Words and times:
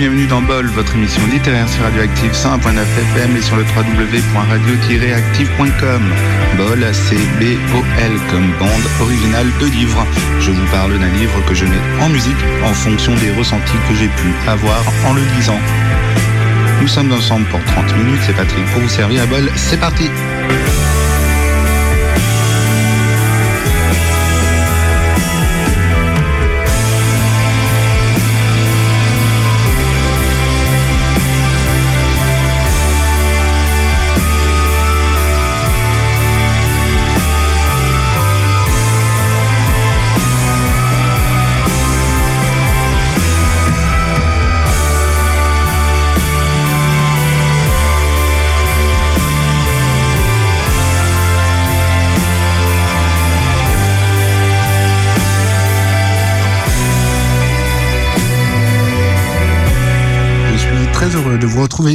bienvenue 0.00 0.26
dans 0.26 0.40
Bol, 0.40 0.66
votre 0.68 0.94
émission 0.94 1.20
littéraire 1.26 1.68
sur 1.68 1.82
Radioactive 1.82 2.32
101.9 2.32 2.78
FM 3.12 3.36
et 3.36 3.42
sur 3.42 3.56
le 3.56 3.64
www.radio-active.com. 3.64 6.02
Bol, 6.56 6.86
c'est 6.94 7.18
B-O-L 7.38 8.12
comme 8.30 8.50
bande 8.58 8.86
originale 9.02 9.48
de 9.60 9.66
livres. 9.66 10.06
Je 10.40 10.52
vous 10.52 10.66
parle 10.72 10.98
d'un 10.98 11.10
livre 11.10 11.44
que 11.46 11.52
je 11.52 11.66
mets 11.66 11.82
en 12.00 12.08
musique 12.08 12.42
en 12.64 12.72
fonction 12.72 13.14
des 13.16 13.30
ressentis 13.32 13.76
que 13.90 13.94
j'ai 13.94 14.08
pu 14.08 14.32
avoir 14.48 14.82
en 15.06 15.12
le 15.12 15.20
lisant. 15.36 15.60
Nous 16.80 16.88
sommes 16.88 17.12
ensemble 17.12 17.44
pour 17.48 17.62
30 17.62 17.94
minutes, 17.98 18.22
c'est 18.24 18.34
Patrick 18.34 18.64
pour 18.72 18.80
vous 18.80 18.88
servir 18.88 19.24
à 19.24 19.26
Bol, 19.26 19.50
c'est 19.54 19.78
parti 19.78 20.08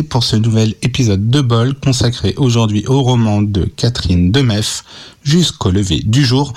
pour 0.03 0.23
ce 0.23 0.35
nouvel 0.35 0.75
épisode 0.81 1.29
de 1.29 1.41
Bol 1.41 1.75
consacré 1.75 2.33
aujourd'hui 2.37 2.85
au 2.87 3.01
roman 3.01 3.41
de 3.41 3.65
Catherine 3.65 4.31
Demeff 4.31 4.83
jusqu'au 5.23 5.71
lever 5.71 6.01
du 6.05 6.25
jour, 6.25 6.53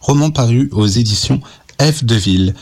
roman 0.00 0.30
paru 0.30 0.68
aux 0.72 0.86
éditions 0.86 1.40
F 1.80 2.04
de 2.04 2.14
Ville. 2.14 2.54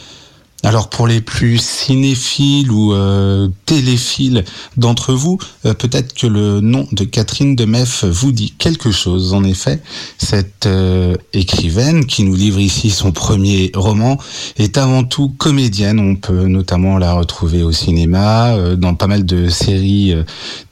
Alors 0.62 0.88
pour 0.88 1.06
les 1.06 1.20
plus 1.20 1.58
cinéphiles 1.58 2.72
ou 2.72 2.92
euh, 2.92 3.48
téléphiles 3.66 4.44
d'entre 4.76 5.12
vous, 5.12 5.38
euh, 5.64 5.74
peut-être 5.74 6.14
que 6.14 6.26
le 6.26 6.60
nom 6.60 6.88
de 6.90 7.04
Catherine 7.04 7.54
de 7.54 7.64
Meff 7.66 8.04
vous 8.04 8.32
dit 8.32 8.52
quelque 8.58 8.90
chose. 8.90 9.32
En 9.32 9.44
effet, 9.44 9.80
cette 10.18 10.66
euh, 10.66 11.14
écrivaine 11.32 12.06
qui 12.06 12.24
nous 12.24 12.34
livre 12.34 12.58
ici 12.58 12.90
son 12.90 13.12
premier 13.12 13.70
roman 13.74 14.18
est 14.56 14.78
avant 14.78 15.04
tout 15.04 15.28
comédienne. 15.28 16.00
On 16.00 16.16
peut 16.16 16.46
notamment 16.46 16.98
la 16.98 17.12
retrouver 17.12 17.62
au 17.62 17.72
cinéma, 17.72 18.56
dans 18.76 18.94
pas 18.94 19.06
mal 19.06 19.24
de 19.24 19.48
séries 19.48 20.14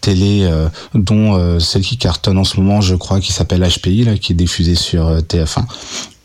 télé, 0.01 0.51
dont 0.95 1.61
celle 1.61 1.83
qui 1.83 1.99
cartonne 1.99 2.39
en 2.39 2.45
ce 2.45 2.59
moment, 2.59 2.81
je 2.81 2.95
crois, 2.95 3.21
qui 3.21 3.33
s'appelle 3.33 3.63
HPI, 3.63 4.05
là, 4.05 4.17
qui 4.17 4.33
est 4.33 4.37
diffusée 4.37 4.75
sur 4.75 5.19
TF1 5.19 5.65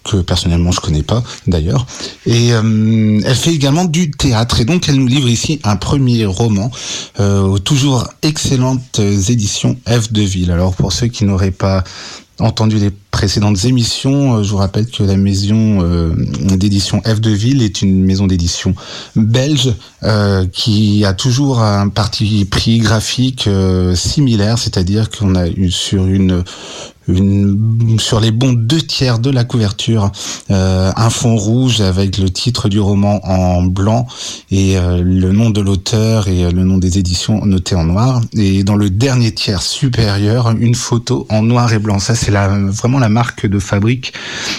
que 0.03 0.17
personnellement 0.17 0.71
je 0.71 0.79
connais 0.79 1.03
pas 1.03 1.23
d'ailleurs. 1.47 1.85
Et 2.25 2.53
euh, 2.53 3.19
elle 3.23 3.35
fait 3.35 3.53
également 3.53 3.85
du 3.85 4.11
théâtre 4.11 4.61
et 4.61 4.65
donc 4.65 4.87
elle 4.89 4.95
nous 4.95 5.07
livre 5.07 5.29
ici 5.29 5.59
un 5.63 5.75
premier 5.75 6.25
roman 6.25 6.71
euh, 7.19 7.41
aux 7.41 7.59
toujours 7.59 8.07
excellentes 8.21 8.99
éditions 8.99 9.77
F 9.87 10.11
de 10.11 10.21
Ville. 10.21 10.51
Alors 10.51 10.75
pour 10.75 10.93
ceux 10.93 11.07
qui 11.07 11.25
n'auraient 11.25 11.51
pas 11.51 11.83
entendu 12.39 12.77
les 12.77 12.91
précédentes 13.11 13.65
émissions, 13.65 14.37
euh, 14.37 14.43
je 14.43 14.51
vous 14.51 14.57
rappelle 14.57 14.87
que 14.87 15.03
la 15.03 15.17
maison 15.17 15.83
d'édition 16.55 17.01
F 17.01 17.19
de 17.19 17.31
Ville 17.31 17.61
est 17.61 17.81
une 17.81 18.03
maison 18.03 18.27
d'édition 18.27 18.73
belge 19.15 19.73
qui 20.53 21.03
a 21.03 21.13
toujours 21.13 21.61
un 21.61 21.89
parti 21.89 22.45
pris 22.45 22.77
graphique 22.79 23.49
similaire, 23.95 24.57
c'est-à-dire 24.57 25.09
qu'on 25.09 25.35
a 25.35 25.47
eu 25.47 25.69
sur 25.69 26.05
une 26.05 26.43
sur 27.97 28.19
les 28.19 28.31
bons 28.31 28.53
deux 28.53 28.81
tiers 28.81 29.19
de 29.19 29.29
la 29.29 29.43
couverture, 29.43 30.11
euh, 30.51 30.91
un 30.95 31.09
fond 31.09 31.35
rouge 31.35 31.81
avec 31.81 32.17
le 32.17 32.29
titre 32.29 32.69
du 32.69 32.79
roman 32.79 33.19
en 33.23 33.63
blanc 33.63 34.07
et 34.51 34.77
euh, 34.77 35.01
le 35.03 35.31
nom 35.31 35.49
de 35.49 35.61
l'auteur 35.61 36.27
et 36.27 36.45
euh, 36.45 36.51
le 36.51 36.63
nom 36.63 36.77
des 36.77 36.97
éditions 36.97 37.45
noté 37.45 37.75
en 37.75 37.85
noir. 37.85 38.21
Et 38.33 38.63
dans 38.63 38.75
le 38.75 38.89
dernier 38.89 39.33
tiers 39.33 39.61
supérieur, 39.61 40.51
une 40.59 40.75
photo 40.75 41.25
en 41.29 41.41
noir 41.41 41.73
et 41.73 41.79
blanc. 41.79 41.99
Ça, 41.99 42.15
c'est 42.15 42.31
vraiment 42.31 42.99
la 42.99 43.09
marque 43.09 43.45
de 43.47 43.59
fabrique 43.59 44.13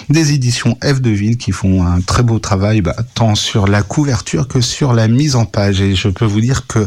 des 0.08 0.32
éditions 0.32 0.76
F 0.82 1.00
de 1.00 1.10
Ville 1.10 1.36
qui 1.36 1.52
font 1.52 1.84
un 1.84 2.00
très 2.00 2.22
beau 2.22 2.38
travail, 2.38 2.80
bah, 2.80 2.96
tant 3.14 3.34
sur 3.34 3.66
la 3.66 3.82
couverture 3.82 4.48
que 4.48 4.60
sur 4.60 4.92
la 4.92 5.08
mise 5.08 5.36
en 5.36 5.44
page. 5.44 5.80
Et 5.80 5.94
je 5.94 6.08
peux 6.08 6.24
vous 6.24 6.40
dire 6.40 6.66
que 6.66 6.86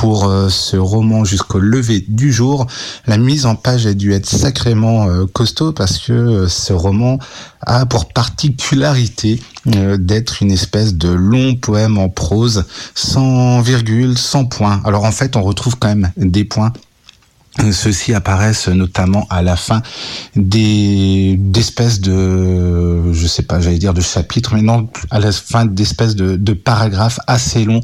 pour 0.00 0.24
euh, 0.24 0.48
ce 0.48 0.78
roman 0.78 1.26
jusqu'au 1.26 1.58
lever 1.58 2.02
du 2.08 2.32
jour. 2.32 2.66
La 3.06 3.18
mise 3.18 3.44
en 3.44 3.54
page 3.54 3.86
a 3.86 3.92
dû 3.92 4.14
être 4.14 4.24
sacrément 4.24 5.06
euh, 5.10 5.26
costaud 5.26 5.72
parce 5.72 5.98
que 5.98 6.14
euh, 6.14 6.48
ce 6.48 6.72
roman 6.72 7.18
a 7.60 7.84
pour 7.84 8.08
particularité 8.08 9.42
d'être 9.66 10.42
une 10.42 10.52
espèce 10.52 10.94
de 10.94 11.10
long 11.10 11.54
poème 11.54 11.98
en 11.98 12.08
prose, 12.08 12.64
sans 12.94 13.60
virgule, 13.60 14.16
sans 14.16 14.46
point. 14.46 14.80
Alors 14.86 15.04
en 15.04 15.12
fait, 15.12 15.36
on 15.36 15.42
retrouve 15.42 15.76
quand 15.78 15.88
même 15.88 16.10
des 16.16 16.44
points 16.44 16.72
ceux-ci 17.72 18.14
apparaissent 18.14 18.68
notamment 18.68 19.26
à 19.28 19.42
la 19.42 19.56
fin 19.56 19.82
des 20.36 21.36
d'espèces 21.36 22.00
de 22.00 23.12
je 23.12 23.26
sais 23.26 23.42
pas 23.42 23.60
j'allais 23.60 23.78
dire 23.78 23.92
de 23.92 24.00
chapitres 24.00 24.54
mais 24.54 24.62
non 24.62 24.88
à 25.10 25.18
la 25.18 25.32
fin 25.32 25.66
d'espèces 25.66 26.14
de, 26.14 26.36
de 26.36 26.52
paragraphes 26.52 27.18
assez 27.26 27.64
longs 27.64 27.80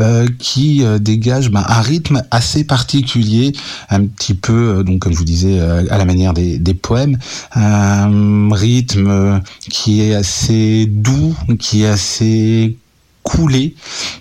euh, 0.00 0.26
qui 0.38 0.84
euh, 0.84 0.98
dégagent 0.98 1.50
ben, 1.50 1.64
un 1.66 1.80
rythme 1.80 2.22
assez 2.32 2.64
particulier 2.64 3.52
un 3.88 4.04
petit 4.06 4.34
peu 4.34 4.78
euh, 4.78 4.82
donc 4.82 5.00
comme 5.00 5.12
je 5.12 5.18
vous 5.18 5.24
disais 5.24 5.60
à 5.60 5.96
la 5.96 6.04
manière 6.04 6.34
des, 6.34 6.58
des 6.58 6.74
poèmes 6.74 7.18
un 7.54 8.48
rythme 8.52 9.40
qui 9.70 10.02
est 10.02 10.14
assez 10.14 10.86
doux 10.86 11.36
qui 11.60 11.84
est 11.84 11.88
assez 11.88 12.76
coulé, 13.24 13.74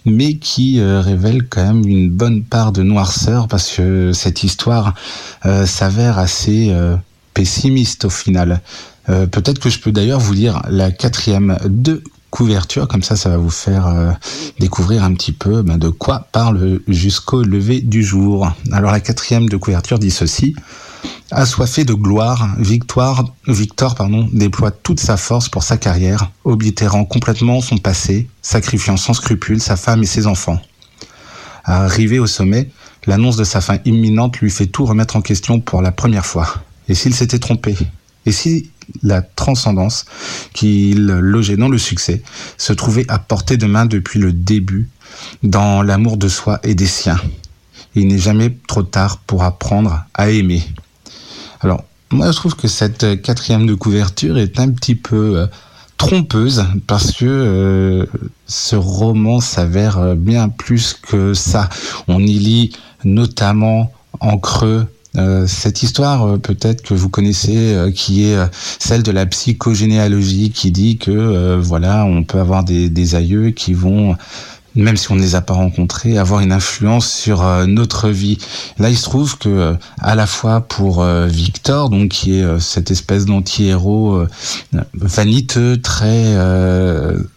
mais 0.06 0.38
qui 0.38 0.80
euh, 0.80 1.02
révèle 1.02 1.48
quand 1.48 1.64
même 1.64 1.88
une 1.88 2.10
bonne 2.10 2.44
part 2.44 2.72
de 2.72 2.82
noirceur 2.82 3.48
parce 3.48 3.70
que 3.76 4.14
cette 4.14 4.44
histoire 4.44 4.96
euh, 5.46 5.68
s'avère 5.68 6.18
assez 6.18 6.70
euh, 6.72 6.96
pessimiste 7.36 8.06
au 8.06 8.10
final. 8.10 8.62
Peut-être 9.06 9.60
que 9.60 9.70
je 9.70 9.80
peux 9.80 9.92
d'ailleurs 9.92 10.22
vous 10.22 10.32
lire 10.32 10.62
la 10.70 10.90
quatrième 10.90 11.58
de 11.66 12.02
couverture, 12.30 12.88
comme 12.88 13.04
ça 13.04 13.18
ça 13.18 13.28
va 13.28 13.36
vous 13.36 13.50
faire 13.50 14.18
découvrir 14.62 15.04
un 15.04 15.14
petit 15.14 15.34
peu 15.34 15.62
ben, 15.62 15.78
de 15.78 15.90
quoi 15.90 16.30
parle 16.32 16.80
jusqu'au 16.88 17.44
lever 17.44 17.82
du 17.82 18.02
jour. 18.02 18.50
Alors 18.72 18.94
la 18.94 19.02
quatrième 19.02 19.50
de 19.50 19.58
couverture 19.58 20.00
dit 20.00 20.10
ceci. 20.10 20.56
Assoiffé 21.32 21.84
de 21.84 21.94
gloire, 21.94 22.56
Victoire, 22.60 23.26
Victor 23.48 23.96
pardon, 23.96 24.30
déploie 24.34 24.72
toute 24.72 25.00
sa 25.00 25.18
force 25.18 25.50
pour 25.50 25.64
sa 25.64 25.78
carrière, 25.78 26.30
oblitérant 26.44 27.06
complètement 27.06 27.60
son 27.60 27.78
passé, 27.78 28.28
sacrifiant 28.42 28.98
sans 28.98 29.14
scrupule 29.14 29.60
sa 29.60 29.76
femme 29.76 30.04
et 30.04 30.08
ses 30.08 30.28
enfants. 30.28 30.62
Arrivé 31.66 32.20
au 32.20 32.28
sommet, 32.28 32.70
l'annonce 33.08 33.38
de 33.38 33.44
sa 33.44 33.62
fin 33.62 33.80
imminente 33.86 34.40
lui 34.40 34.52
fait 34.52 34.68
tout 34.68 34.86
remettre 34.86 35.16
en 35.16 35.22
question 35.22 35.60
pour 35.60 35.82
la 35.82 35.92
première 35.92 36.26
fois. 36.26 36.54
Et 36.88 36.94
s'il 36.94 37.16
s'était 37.16 37.40
trompé? 37.40 37.76
Et 38.26 38.32
si 38.32 38.70
la 39.02 39.22
transcendance 39.22 40.06
qu'il 40.54 41.06
logeait 41.08 41.58
dans 41.58 41.70
le 41.70 41.78
succès 41.78 42.22
se 42.58 42.74
trouvait 42.74 43.10
à 43.10 43.18
portée 43.18 43.58
de 43.58 43.66
main 43.66 43.86
depuis 43.86 44.20
le 44.20 44.34
début 44.34 44.90
dans 45.42 45.82
l'amour 45.82 46.18
de 46.18 46.28
soi 46.28 46.60
et 46.64 46.76
des 46.76 46.86
siens? 46.86 47.20
Il 47.96 48.08
n'est 48.08 48.20
jamais 48.20 48.56
trop 48.68 48.84
tard 48.84 49.18
pour 49.20 49.44
apprendre 49.44 50.06
à 50.14 50.30
aimer. 50.30 50.64
Alors, 51.64 51.86
moi, 52.12 52.30
je 52.32 52.36
trouve 52.36 52.56
que 52.56 52.68
cette 52.68 53.22
quatrième 53.22 53.66
de 53.66 53.74
couverture 53.74 54.38
est 54.38 54.60
un 54.60 54.70
petit 54.70 54.96
peu 54.96 55.38
euh, 55.38 55.48
trompeuse 55.98 56.66
parce 56.88 57.14
que 57.14 57.26
euh, 57.26 58.06
ce 58.48 58.76
roman 58.76 59.40
s'avère 59.40 59.98
euh, 59.98 60.16
bien 60.16 60.50
plus 60.50 60.94
que 60.94 61.34
ça. 61.34 61.70
On 62.10 62.20
y 62.20 62.34
lit 62.34 62.76
notamment 63.06 63.92
en 64.20 64.38
creux 64.38 64.88
cette 65.46 65.84
histoire, 65.84 66.40
peut-être 66.40 66.82
que 66.82 66.96
vous 66.96 67.08
connaissez, 67.08 67.78
qui 67.94 68.24
est 68.24 68.36
celle 68.80 69.04
de 69.04 69.12
la 69.12 69.28
psychogénéalogie, 69.28 70.50
qui 70.50 70.72
dit 70.72 70.98
que 70.98 71.56
voilà, 71.62 72.04
on 72.04 72.24
peut 72.24 72.40
avoir 72.40 72.64
des 72.64 73.14
aïeux 73.14 73.52
qui 73.52 73.74
vont 73.74 74.16
même 74.76 74.98
si 74.98 75.12
on 75.12 75.16
ne 75.16 75.22
les 75.22 75.36
a 75.36 75.42
pas 75.42 75.54
rencontrés, 75.54 76.18
avoir 76.18 76.40
une 76.42 76.52
influence 76.52 77.12
sur 77.12 77.44
euh, 77.44 77.66
notre 77.66 78.10
vie. 78.10 78.38
Là, 78.80 78.90
il 78.90 78.98
se 78.98 79.04
trouve 79.04 79.38
que 79.38 79.50
euh, 79.50 79.74
à 80.00 80.16
la 80.16 80.26
fois 80.26 80.62
pour 80.62 81.02
euh, 81.02 81.28
Victor, 81.28 81.90
donc 81.90 82.10
qui 82.10 82.40
est 82.40 82.60
cette 82.60 82.92
espèce 82.92 83.26
d'anti-héros 83.26 84.26
vaniteux, 84.94 85.82
très 85.82 86.36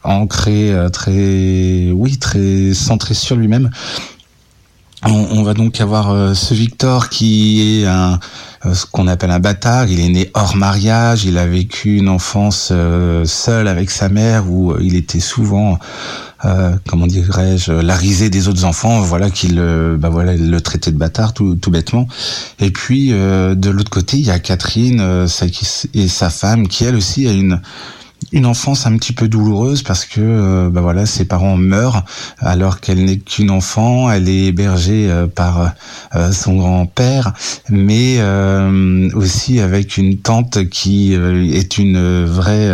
ancré, 0.02 0.74
très 0.92 1.90
oui, 1.92 2.18
très 2.18 2.74
centré 2.74 3.14
sur 3.14 3.36
lui-même, 3.36 3.70
On, 5.04 5.42
va 5.42 5.54
donc 5.54 5.80
avoir 5.80 6.34
ce 6.34 6.54
Victor 6.54 7.10
qui 7.10 7.82
est 7.82 7.86
un, 7.86 8.18
ce 8.72 8.86
qu'on 8.86 9.06
appelle 9.06 9.30
un 9.30 9.38
bâtard. 9.38 9.88
Il 9.88 10.00
est 10.00 10.08
né 10.08 10.30
hors 10.34 10.56
mariage. 10.56 11.24
Il 11.24 11.38
a 11.38 11.46
vécu 11.46 11.98
une 11.98 12.08
enfance 12.08 12.72
seule 13.24 13.68
avec 13.68 13.90
sa 13.90 14.08
mère 14.08 14.50
où 14.50 14.74
il 14.80 14.96
était 14.96 15.20
souvent 15.20 15.78
euh, 16.44 16.76
comment 16.86 17.06
dirais-je, 17.06 17.72
la 17.72 17.94
risée 17.94 18.28
des 18.28 18.46
autres 18.48 18.64
enfants, 18.64 19.00
voilà 19.00 19.30
qu'il 19.30 19.56
bah 19.98 20.10
voilà, 20.10 20.34
le 20.34 20.60
traitait 20.60 20.92
de 20.92 20.98
bâtard 20.98 21.32
tout, 21.32 21.54
tout 21.54 21.70
bêtement. 21.70 22.06
Et 22.60 22.70
puis 22.70 23.08
euh, 23.12 23.54
de 23.54 23.70
l'autre 23.70 23.90
côté, 23.90 24.18
il 24.18 24.24
y 24.24 24.30
a 24.30 24.38
Catherine 24.38 25.00
euh, 25.00 25.26
et 25.94 26.08
sa 26.08 26.28
femme 26.30 26.68
qui 26.68 26.84
elle 26.84 26.96
aussi 26.96 27.26
a 27.26 27.32
une 27.32 27.60
une 28.32 28.46
enfance 28.46 28.86
un 28.86 28.96
petit 28.96 29.12
peu 29.12 29.28
douloureuse 29.28 29.82
parce 29.82 30.04
que 30.04 30.20
euh, 30.20 30.70
bah 30.70 30.80
voilà 30.80 31.06
ses 31.06 31.24
parents 31.24 31.56
meurent 31.56 32.04
alors 32.38 32.80
qu'elle 32.80 33.04
n'est 33.04 33.18
qu'une 33.18 33.50
enfant. 33.50 34.10
Elle 34.10 34.28
est 34.28 34.46
hébergée 34.46 35.08
euh, 35.10 35.26
par 35.26 35.72
euh, 36.14 36.32
son 36.32 36.56
grand-père 36.56 37.32
mais 37.68 38.20
aussi 39.14 39.60
avec 39.60 39.96
une 39.96 40.18
tante 40.18 40.68
qui 40.68 41.14
est 41.14 41.78
une 41.78 42.24
vraie 42.24 42.70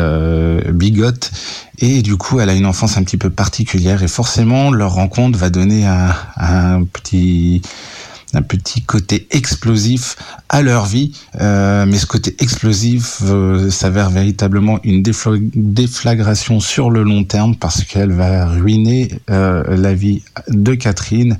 bigote. 0.72 1.30
Et 1.78 2.02
du 2.02 2.16
coup 2.16 2.40
elle 2.40 2.48
a 2.48 2.54
une 2.54 2.66
enfance 2.66 2.96
un 2.96 3.02
petit 3.02 3.16
peu 3.16 3.30
particulière 3.30 4.02
et 4.02 4.08
forcément 4.08 4.70
leur 4.70 4.94
rencontre 4.94 5.38
va 5.38 5.50
donner 5.50 5.86
un 5.86 6.84
petit 6.84 7.62
un 8.34 8.42
petit 8.42 8.82
côté 8.82 9.26
explosif 9.30 10.16
à 10.48 10.62
leur 10.62 10.86
vie, 10.86 11.12
euh, 11.40 11.86
mais 11.86 11.98
ce 11.98 12.06
côté 12.06 12.34
explosif 12.38 13.20
euh, 13.24 13.70
s'avère 13.70 14.10
véritablement 14.10 14.78
une 14.84 15.02
déflagration 15.02 16.60
sur 16.60 16.90
le 16.90 17.02
long 17.02 17.24
terme 17.24 17.56
parce 17.56 17.84
qu'elle 17.84 18.12
va 18.12 18.46
ruiner 18.46 19.10
euh, 19.30 19.76
la 19.76 19.94
vie 19.94 20.22
de 20.48 20.74
Catherine 20.74 21.38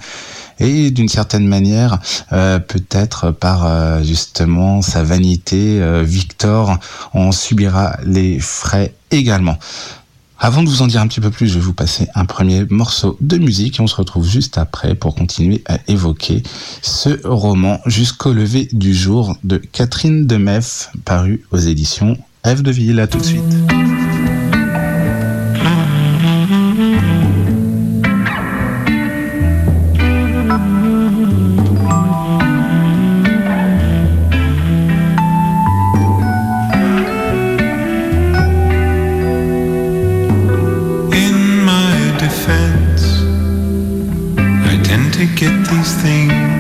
et 0.58 0.90
d'une 0.90 1.08
certaine 1.08 1.48
manière, 1.48 1.98
peut-être 2.30 3.32
par 3.32 4.04
justement 4.04 4.80
sa 4.80 5.02
vanité, 5.02 5.80
Victor 6.04 6.78
en 7.14 7.32
subira 7.32 7.96
les 8.04 8.38
frais 8.38 8.94
également. 9.10 9.58
Avant 10.44 10.64
de 10.64 10.68
vous 10.68 10.82
en 10.82 10.88
dire 10.88 11.00
un 11.00 11.06
petit 11.06 11.20
peu 11.20 11.30
plus, 11.30 11.46
je 11.46 11.54
vais 11.54 11.60
vous 11.60 11.72
passer 11.72 12.08
un 12.16 12.24
premier 12.24 12.64
morceau 12.68 13.16
de 13.20 13.38
musique 13.38 13.78
et 13.78 13.80
on 13.80 13.86
se 13.86 13.94
retrouve 13.94 14.28
juste 14.28 14.58
après 14.58 14.96
pour 14.96 15.14
continuer 15.14 15.62
à 15.66 15.78
évoquer 15.86 16.42
ce 16.82 17.24
roman 17.24 17.78
Jusqu'au 17.86 18.32
lever 18.32 18.68
du 18.72 18.92
jour 18.92 19.36
de 19.44 19.58
Catherine 19.58 20.26
Demeff, 20.26 20.90
paru 21.04 21.44
aux 21.52 21.58
éditions 21.58 22.18
F 22.44 22.60
de 22.64 22.72
Ville. 22.72 22.98
À 22.98 23.06
tout 23.06 23.18
de 23.18 23.24
suite. 23.24 23.91
these 45.72 45.94
things. 46.02 46.51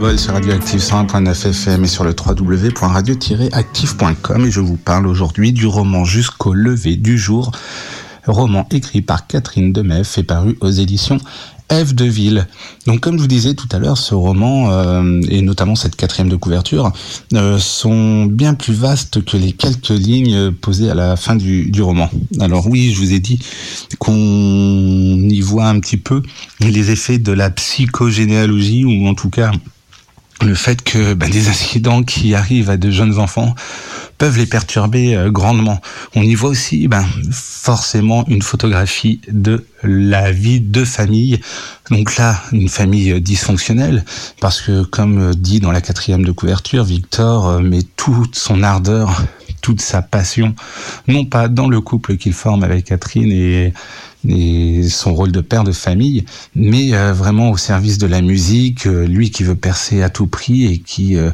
Sur 0.00 0.32
Radioactive 0.32 0.80
100.9 0.80 1.50
FM 1.50 1.84
et 1.84 1.86
sur 1.86 2.04
le 2.04 2.16
www.radio-active.com 2.18 4.46
et 4.46 4.50
je 4.50 4.60
vous 4.60 4.78
parle 4.78 5.06
aujourd'hui 5.06 5.52
du 5.52 5.66
roman 5.66 6.06
Jusqu'au 6.06 6.54
lever 6.54 6.96
du 6.96 7.18
jour 7.18 7.52
roman 8.26 8.66
écrit 8.70 9.02
par 9.02 9.26
Catherine 9.26 9.74
Demeff 9.74 10.16
et 10.16 10.22
paru 10.22 10.56
aux 10.62 10.70
éditions 10.70 11.18
Ève 11.68 11.94
de 11.94 12.06
Ville. 12.06 12.46
Donc 12.86 13.00
comme 13.00 13.16
je 13.16 13.20
vous 13.20 13.28
disais 13.28 13.52
tout 13.52 13.68
à 13.72 13.78
l'heure, 13.78 13.98
ce 13.98 14.14
roman, 14.14 14.72
euh, 14.72 15.20
et 15.28 15.42
notamment 15.42 15.74
cette 15.74 15.96
quatrième 15.96 16.30
de 16.30 16.36
couverture, 16.36 16.94
euh, 17.34 17.58
sont 17.58 18.24
bien 18.24 18.54
plus 18.54 18.72
vastes 18.72 19.22
que 19.22 19.36
les 19.36 19.52
quelques 19.52 19.90
lignes 19.90 20.50
posées 20.50 20.88
à 20.90 20.94
la 20.94 21.16
fin 21.16 21.36
du, 21.36 21.70
du 21.70 21.82
roman. 21.82 22.08
Alors 22.40 22.66
oui, 22.66 22.94
je 22.94 22.98
vous 22.98 23.12
ai 23.12 23.20
dit 23.20 23.38
qu'on 23.98 24.16
y 24.16 25.42
voit 25.42 25.66
un 25.66 25.78
petit 25.78 25.98
peu 25.98 26.22
les 26.60 26.90
effets 26.90 27.18
de 27.18 27.32
la 27.32 27.50
psychogénéalogie, 27.50 28.86
ou 28.86 29.06
en 29.06 29.12
tout 29.14 29.28
cas 29.30 29.52
le 30.42 30.54
fait 30.54 30.82
que 30.82 31.14
ben, 31.14 31.30
des 31.30 31.48
incidents 31.48 32.02
qui 32.02 32.34
arrivent 32.34 32.70
à 32.70 32.76
de 32.76 32.90
jeunes 32.90 33.18
enfants 33.18 33.54
peuvent 34.18 34.36
les 34.36 34.46
perturber 34.46 35.16
euh, 35.16 35.30
grandement. 35.30 35.80
On 36.14 36.22
y 36.22 36.34
voit 36.34 36.50
aussi 36.50 36.88
ben, 36.88 37.06
forcément 37.32 38.26
une 38.28 38.42
photographie 38.42 39.20
de 39.28 39.64
la 39.82 40.30
vie 40.30 40.60
de 40.60 40.84
famille. 40.84 41.40
Donc 41.90 42.16
là, 42.16 42.42
une 42.52 42.68
famille 42.68 43.12
euh, 43.12 43.20
dysfonctionnelle, 43.20 44.04
parce 44.40 44.60
que 44.60 44.82
comme 44.82 45.30
euh, 45.30 45.32
dit 45.32 45.60
dans 45.60 45.72
la 45.72 45.80
quatrième 45.80 46.24
de 46.24 46.32
couverture, 46.32 46.84
Victor 46.84 47.62
met 47.62 47.82
toute 47.96 48.36
son 48.36 48.62
ardeur, 48.62 49.22
toute 49.60 49.80
sa 49.80 50.02
passion, 50.02 50.54
non 51.08 51.24
pas 51.24 51.48
dans 51.48 51.68
le 51.68 51.80
couple 51.80 52.16
qu'il 52.16 52.32
forme 52.32 52.62
avec 52.62 52.86
Catherine 52.86 53.30
et 53.32 53.72
son 54.88 55.14
rôle 55.14 55.32
de 55.32 55.40
père 55.40 55.64
de 55.64 55.72
famille, 55.72 56.24
mais 56.54 56.94
euh, 56.94 57.12
vraiment 57.12 57.50
au 57.50 57.56
service 57.56 57.98
de 57.98 58.06
la 58.06 58.20
musique, 58.20 58.86
euh, 58.86 59.06
lui 59.06 59.30
qui 59.30 59.44
veut 59.44 59.56
percer 59.56 60.02
à 60.02 60.10
tout 60.10 60.26
prix 60.26 60.66
et 60.66 60.78
qui 60.78 61.16
euh, 61.16 61.30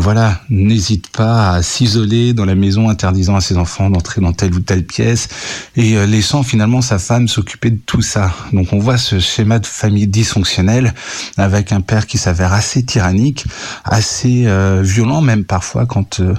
voilà, 0.00 0.40
n'hésite 0.48 1.08
pas 1.08 1.54
à 1.54 1.62
s'isoler 1.64 2.32
dans 2.32 2.44
la 2.44 2.54
maison, 2.54 2.88
interdisant 2.88 3.34
à 3.34 3.40
ses 3.40 3.56
enfants 3.56 3.90
d'entrer 3.90 4.20
dans 4.20 4.32
telle 4.32 4.54
ou 4.54 4.60
telle 4.60 4.84
pièce 4.84 5.26
et 5.74 5.96
euh, 5.96 6.06
laissant 6.06 6.44
finalement 6.44 6.82
sa 6.82 7.00
femme 7.00 7.26
s'occuper 7.26 7.70
de 7.70 7.80
tout 7.84 8.00
ça. 8.00 8.32
Donc 8.52 8.72
on 8.72 8.78
voit 8.78 8.96
ce 8.96 9.18
schéma 9.18 9.58
de 9.58 9.66
famille 9.66 10.06
dysfonctionnelle 10.06 10.94
avec 11.36 11.72
un 11.72 11.80
père 11.80 12.06
qui 12.06 12.16
s'avère 12.16 12.52
assez 12.52 12.84
tyrannique, 12.84 13.46
assez 13.84 14.44
euh, 14.46 14.82
violent 14.84 15.20
même 15.20 15.44
parfois 15.44 15.84
quand 15.84 16.20
euh, 16.20 16.32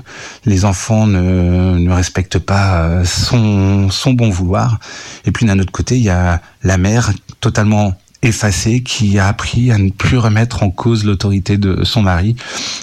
les 0.46 0.64
enfants 0.64 1.06
ne, 1.06 1.92
respectent 1.92 2.40
pas 2.40 3.04
son 3.04 3.90
bon 4.14 4.30
vouloir. 4.30 4.80
Et 5.26 5.32
puis 5.32 5.46
d'un 5.46 5.60
autre 5.60 5.74
côté, 5.74 5.98
il 5.98 6.04
y 6.04 6.10
a 6.10 6.42
la 6.64 6.78
mère 6.78 7.12
totalement 7.42 7.94
effacé, 8.22 8.84
qui 8.84 9.18
a 9.18 9.28
appris 9.28 9.72
à 9.72 9.78
ne 9.78 9.90
plus 9.90 10.18
remettre 10.18 10.64
en 10.64 10.72
cause 10.72 11.06
l'autorité 11.06 11.58
de 11.58 11.84
son 11.84 12.02
mari, 12.02 12.36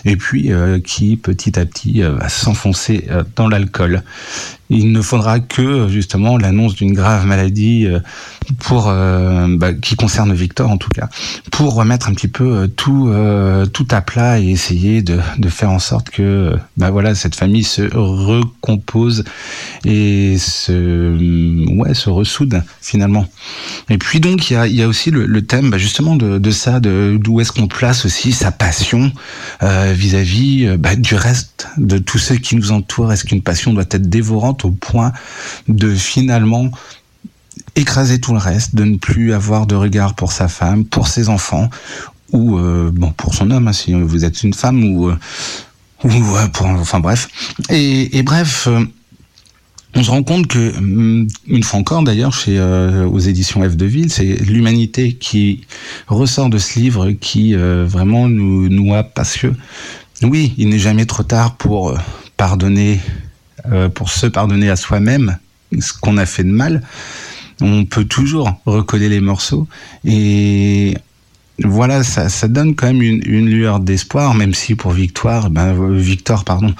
et 0.04 0.16
puis 0.16 0.52
euh, 0.52 0.80
qui 0.80 1.16
petit 1.16 1.58
à 1.58 1.66
petit 1.66 2.02
euh, 2.02 2.12
va 2.12 2.28
s'enfoncer 2.28 3.04
euh, 3.10 3.22
dans 3.36 3.48
l'alcool. 3.48 4.02
Il 4.68 4.90
ne 4.90 5.00
faudra 5.00 5.38
que 5.38 5.88
justement 5.88 6.38
l'annonce 6.38 6.74
d'une 6.74 6.92
grave 6.92 7.24
maladie 7.24 7.86
pour 8.58 8.86
bah, 8.86 9.72
qui 9.72 9.94
concerne 9.94 10.34
Victor 10.34 10.68
en 10.68 10.76
tout 10.76 10.88
cas, 10.88 11.08
pour 11.52 11.76
remettre 11.76 12.08
un 12.08 12.14
petit 12.14 12.26
peu 12.26 12.66
tout 12.74 13.08
tout 13.72 13.86
à 13.92 14.00
plat 14.00 14.40
et 14.40 14.48
essayer 14.48 15.02
de, 15.02 15.20
de 15.38 15.48
faire 15.48 15.70
en 15.70 15.78
sorte 15.78 16.10
que 16.10 16.56
bah 16.76 16.90
voilà 16.90 17.14
cette 17.14 17.36
famille 17.36 17.62
se 17.62 17.82
recompose 17.94 19.22
et 19.84 20.36
se 20.36 21.14
ouais 21.72 21.94
se 21.94 22.10
ressoude 22.10 22.60
finalement. 22.82 23.28
Et 23.88 23.98
puis 23.98 24.18
donc 24.18 24.50
il 24.50 24.54
y 24.54 24.56
a, 24.56 24.66
y 24.66 24.82
a 24.82 24.88
aussi 24.88 25.12
le, 25.12 25.25
le 25.26 25.42
thème 25.42 25.70
bah, 25.70 25.78
justement 25.78 26.16
de, 26.16 26.50
ça, 26.50 26.80
de 26.80 27.18
d'où 27.20 27.40
est-ce 27.40 27.52
qu'on 27.52 27.68
place 27.68 28.04
aussi 28.06 28.32
sa 28.32 28.50
passion 28.52 29.12
vis-à-vis 29.60 30.66
-vis, 30.66 30.76
bah, 30.76 30.96
du 30.96 31.14
reste 31.14 31.68
de 31.76 31.98
tous 31.98 32.18
ceux 32.18 32.36
qui 32.36 32.56
nous 32.56 32.72
entourent. 32.72 33.12
Est-ce 33.12 33.24
qu'une 33.24 33.42
passion 33.42 33.72
doit 33.72 33.84
être 33.90 34.08
dévorante 34.08 34.64
au 34.64 34.70
point 34.70 35.12
de 35.68 35.94
finalement 35.94 36.70
écraser 37.74 38.20
tout 38.20 38.32
le 38.32 38.38
reste, 38.38 38.74
de 38.74 38.84
ne 38.84 38.96
plus 38.96 39.32
avoir 39.32 39.66
de 39.66 39.74
regard 39.74 40.14
pour 40.14 40.32
sa 40.32 40.48
femme, 40.48 40.84
pour 40.84 41.08
ses 41.08 41.28
enfants, 41.28 41.68
ou 42.32 42.58
euh, 42.58 42.90
bon 42.92 43.12
pour 43.12 43.34
son 43.34 43.50
homme, 43.50 43.68
hein, 43.68 43.72
si 43.72 43.92
vous 43.92 44.24
êtes 44.24 44.42
une 44.42 44.54
femme, 44.54 44.82
ou, 44.84 45.10
euh, 45.10 45.18
ou 46.04 46.10
pour, 46.52 46.66
enfin 46.66 47.00
bref. 47.00 47.28
Et, 47.68 48.18
et 48.18 48.22
bref. 48.22 48.68
Euh, 49.96 50.00
on 50.00 50.02
se 50.02 50.10
rend 50.10 50.22
compte 50.22 50.46
que, 50.46 50.76
hum, 50.76 51.26
une 51.46 51.62
fois 51.62 51.80
encore 51.80 52.02
d'ailleurs, 52.02 52.32
chez 52.32 52.58
euh, 52.58 53.06
aux 53.06 53.18
éditions 53.18 53.62
F 53.68 53.76
de 53.76 53.86
Ville, 53.86 54.12
c'est 54.12 54.24
l'humanité 54.24 55.14
qui 55.14 55.62
ressort 56.06 56.50
de 56.50 56.58
ce 56.58 56.78
livre 56.78 57.12
qui 57.12 57.54
euh, 57.54 57.84
vraiment 57.86 58.28
nous 58.28 58.68
noie 58.68 59.02
parce 59.02 59.36
que, 59.36 59.52
oui, 60.22 60.54
il 60.58 60.68
n'est 60.68 60.78
jamais 60.78 61.06
trop 61.06 61.22
tard 61.22 61.56
pour 61.56 61.90
euh, 61.90 61.98
pardonner, 62.36 63.00
pour 63.94 64.10
se 64.10 64.26
pardonner 64.26 64.70
à 64.70 64.76
soi-même 64.76 65.38
ce 65.80 65.92
qu'on 65.92 66.18
a 66.18 66.26
fait 66.26 66.44
de 66.44 66.50
mal. 66.50 66.82
On 67.60 67.84
peut 67.84 68.04
toujours 68.04 68.60
recoller 68.66 69.08
les 69.08 69.20
morceaux 69.20 69.66
et 70.04 70.94
voilà, 71.64 72.02
ça, 72.02 72.28
ça, 72.28 72.48
donne 72.48 72.74
quand 72.74 72.86
même 72.86 73.00
une, 73.00 73.48
lueur 73.48 73.80
d'espoir, 73.80 74.34
même 74.34 74.52
si 74.52 74.74
pour 74.74 74.92
Victoire, 74.92 75.48
ben, 75.48 75.74
Victor, 75.94 76.44
pardon, 76.44 76.74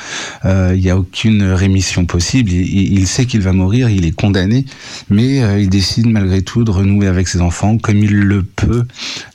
euh, 0.45 0.73
il 0.75 0.83
n'y 0.83 0.91
a 0.91 0.99
aucune 0.99 1.43
rémission 1.43 2.05
possible. 2.05 2.53
Il, 2.53 2.93
il 2.99 3.07
sait 3.07 3.25
qu'il 3.25 3.41
va 3.41 3.53
mourir, 3.53 3.89
il 3.89 4.05
est 4.05 4.13
condamné, 4.13 4.67
mais 5.09 5.43
euh, 5.43 5.59
il 5.59 5.71
décide 5.71 6.07
malgré 6.07 6.43
tout 6.43 6.65
de 6.65 6.71
renouer 6.71 7.07
avec 7.07 7.27
ses 7.27 7.41
enfants 7.41 7.79
comme 7.79 7.99
il 7.99 8.15
le 8.15 8.43
peut, 8.43 8.85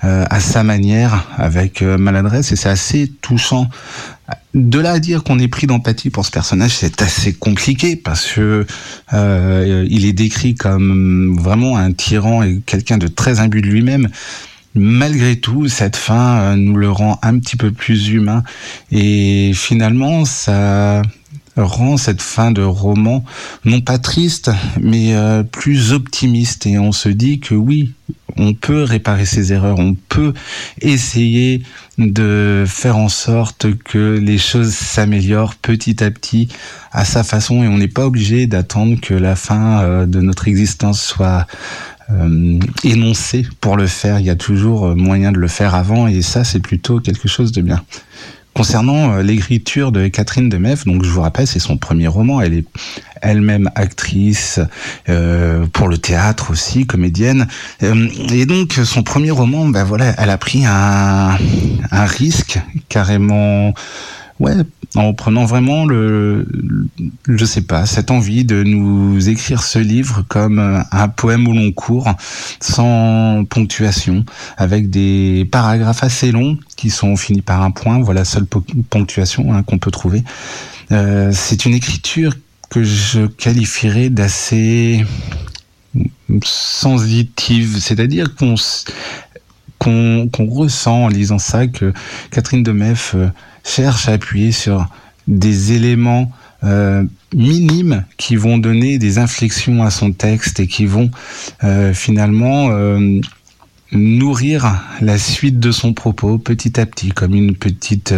euh, 0.03 0.25
à 0.29 0.39
sa 0.39 0.63
manière, 0.63 1.27
avec 1.37 1.81
euh, 1.81 1.97
maladresse, 1.97 2.51
et 2.51 2.55
c'est 2.55 2.69
assez 2.69 3.11
touchant. 3.21 3.67
De 4.53 4.79
là 4.79 4.91
à 4.91 4.99
dire 4.99 5.23
qu'on 5.23 5.39
est 5.39 5.47
pris 5.47 5.65
d'empathie 5.65 6.09
pour 6.09 6.25
ce 6.25 6.31
personnage, 6.31 6.75
c'est 6.75 7.01
assez 7.01 7.33
compliqué 7.33 7.95
parce 7.95 8.31
que 8.31 8.65
il 9.11 10.05
est 10.05 10.13
décrit 10.13 10.55
comme 10.55 11.37
vraiment 11.37 11.77
un 11.77 11.91
tyran 11.91 12.43
et 12.43 12.61
quelqu'un 12.65 12.97
de 12.97 13.07
très 13.07 13.39
imbu 13.39 13.61
de 13.61 13.67
lui-même 13.67 14.09
malgré 14.75 15.37
tout, 15.37 15.67
cette 15.67 15.95
fin 15.95 16.39
euh, 16.39 16.55
nous 16.55 16.75
le 16.75 16.91
rend 16.91 17.19
un 17.21 17.39
petit 17.39 17.57
peu 17.57 17.71
plus 17.71 18.09
humain. 18.09 18.43
Et 18.91 19.51
finalement, 19.53 20.25
ça 20.25 21.01
rend 21.57 21.97
cette 21.97 22.21
fin 22.21 22.51
de 22.51 22.61
roman 22.61 23.23
non 23.65 23.81
pas 23.81 23.97
triste, 23.97 24.51
mais 24.79 25.15
euh, 25.15 25.43
plus 25.43 25.91
optimiste. 25.93 26.65
Et 26.65 26.79
on 26.79 26.91
se 26.91 27.09
dit 27.09 27.39
que 27.39 27.55
oui, 27.55 27.93
on 28.37 28.53
peut 28.53 28.83
réparer 28.83 29.25
ses 29.25 29.53
erreurs, 29.53 29.79
on 29.79 29.95
peut 30.09 30.33
essayer 30.81 31.61
de 31.97 32.63
faire 32.67 32.97
en 32.97 33.09
sorte 33.09 33.67
que 33.83 34.17
les 34.17 34.37
choses 34.37 34.73
s'améliorent 34.73 35.55
petit 35.55 36.03
à 36.03 36.09
petit 36.09 36.47
à 36.91 37.05
sa 37.05 37.23
façon 37.23 37.63
et 37.63 37.67
on 37.67 37.77
n'est 37.77 37.87
pas 37.87 38.05
obligé 38.05 38.47
d'attendre 38.47 38.99
que 38.99 39.13
la 39.13 39.35
fin 39.35 39.81
euh, 39.81 40.05
de 40.05 40.19
notre 40.19 40.47
existence 40.47 41.01
soit 41.01 41.45
euh, 42.11 42.59
énoncé 42.83 43.45
pour 43.59 43.77
le 43.77 43.87
faire. 43.87 44.19
Il 44.19 44.25
y 44.25 44.29
a 44.29 44.35
toujours 44.35 44.87
euh, 44.87 44.95
moyen 44.95 45.31
de 45.31 45.37
le 45.37 45.47
faire 45.47 45.75
avant 45.75 46.07
et 46.07 46.21
ça, 46.21 46.43
c'est 46.43 46.59
plutôt 46.59 46.99
quelque 46.99 47.27
chose 47.27 47.51
de 47.51 47.61
bien. 47.61 47.81
Concernant 48.53 49.13
euh, 49.13 49.21
l'écriture 49.21 49.93
de 49.93 50.09
Catherine 50.09 50.49
Demeff, 50.49 50.83
donc 50.83 51.05
je 51.05 51.09
vous 51.09 51.21
rappelle, 51.21 51.47
c'est 51.47 51.59
son 51.59 51.77
premier 51.77 52.07
roman. 52.07 52.41
Elle 52.41 52.53
est 52.53 52.65
elle-même 53.21 53.71
actrice 53.75 54.59
euh, 55.07 55.65
pour 55.71 55.87
le 55.87 55.97
théâtre 55.97 56.51
aussi, 56.51 56.85
comédienne. 56.85 57.47
Euh, 57.81 58.09
et 58.33 58.45
donc 58.45 58.73
son 58.83 59.03
premier 59.03 59.31
roman, 59.31 59.69
ben 59.69 59.85
voilà, 59.85 60.13
elle 60.17 60.29
a 60.29 60.37
pris 60.37 60.65
un, 60.65 61.37
un 61.91 62.05
risque 62.05 62.59
carrément 62.89 63.73
ouais, 64.41 64.55
en 64.95 65.13
prenant 65.13 65.45
vraiment 65.45 65.85
le, 65.85 66.45
je 67.27 67.45
sais 67.45 67.61
pas, 67.61 67.85
cette 67.85 68.11
envie 68.11 68.43
de 68.43 68.63
nous 68.63 69.29
écrire 69.29 69.63
ce 69.63 69.79
livre 69.79 70.25
comme 70.27 70.83
un 70.91 71.07
poème 71.07 71.47
au 71.47 71.53
long 71.53 71.71
cours, 71.71 72.09
sans 72.59 73.45
ponctuation, 73.45 74.25
avec 74.57 74.89
des 74.89 75.47
paragraphes 75.51 76.03
assez 76.03 76.31
longs 76.31 76.57
qui 76.75 76.89
sont 76.89 77.15
finis 77.15 77.41
par 77.41 77.61
un 77.61 77.71
point. 77.71 77.99
Voilà, 78.01 78.25
seule 78.25 78.45
ponctuation 78.89 79.53
hein, 79.53 79.63
qu'on 79.63 79.77
peut 79.77 79.91
trouver. 79.91 80.23
Euh, 80.91 81.31
c'est 81.33 81.65
une 81.65 81.73
écriture 81.73 82.33
que 82.69 82.83
je 82.83 83.27
qualifierais 83.27 84.09
d'assez 84.09 85.05
sensitive, 86.43 87.77
c'est-à-dire 87.79 88.35
qu'on 88.35 88.55
qu'on 89.81 90.29
qu 90.31 90.43
ressent 90.43 91.05
en 91.05 91.07
lisant 91.07 91.39
ça 91.39 91.65
que 91.65 91.91
Catherine 92.29 92.61
Demeff 92.61 93.15
euh, 93.15 93.29
cherche 93.63 94.07
à 94.07 94.13
appuyer 94.13 94.51
sur 94.51 94.87
des 95.27 95.73
éléments 95.73 96.31
euh, 96.63 97.03
minimes 97.33 98.05
qui 98.17 98.35
vont 98.35 98.59
donner 98.59 98.99
des 98.99 99.17
inflexions 99.17 99.81
à 99.81 99.89
son 99.89 100.11
texte 100.11 100.59
et 100.59 100.67
qui 100.67 100.85
vont 100.85 101.09
euh, 101.63 101.93
finalement 101.93 102.69
nourrir 103.91 104.81
la 105.01 105.17
suite 105.17 105.59
de 105.59 105.71
son 105.71 105.93
propos 105.93 106.37
petit 106.37 106.79
à 106.79 106.85
petit, 106.85 107.09
comme 107.09 107.35
une 107.35 107.55
petite 107.55 108.13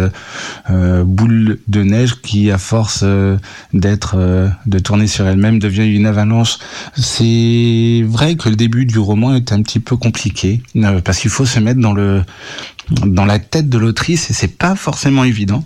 euh, 0.70 1.04
boule 1.04 1.58
de 1.68 1.82
neige 1.82 2.20
qui, 2.20 2.50
à 2.50 2.58
force 2.58 3.00
euh, 3.02 3.36
d'être, 3.72 4.14
euh, 4.16 4.48
de 4.66 4.78
tourner 4.78 5.06
sur 5.06 5.26
elle-même, 5.26 5.58
devient 5.58 5.86
une 5.86 6.06
avalanche. 6.06 6.58
C'est 6.96 8.02
vrai 8.06 8.36
que 8.36 8.48
le 8.48 8.56
début 8.56 8.86
du 8.86 8.98
roman 8.98 9.34
est 9.34 9.52
un 9.52 9.62
petit 9.62 9.80
peu 9.80 9.96
compliqué 9.96 10.62
parce 11.04 11.18
qu'il 11.18 11.30
faut 11.30 11.46
se 11.46 11.58
mettre 11.58 11.80
dans 11.80 11.92
le 11.92 12.22
dans 12.90 13.24
la 13.24 13.38
tête 13.38 13.68
de 13.68 13.78
l'autrice 13.78 14.30
et 14.30 14.32
c'est 14.32 14.58
pas 14.58 14.76
forcément 14.76 15.24
évident. 15.24 15.64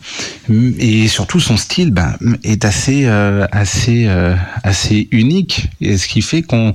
Et 0.50 1.08
surtout 1.08 1.40
son 1.40 1.56
style 1.56 1.90
ben, 1.90 2.16
est 2.44 2.64
assez 2.64 3.06
euh, 3.06 3.46
assez 3.50 4.06
euh, 4.06 4.34
assez 4.62 5.08
unique 5.10 5.68
et 5.80 5.96
ce 5.96 6.06
qui 6.06 6.22
fait 6.22 6.42
qu'on 6.42 6.75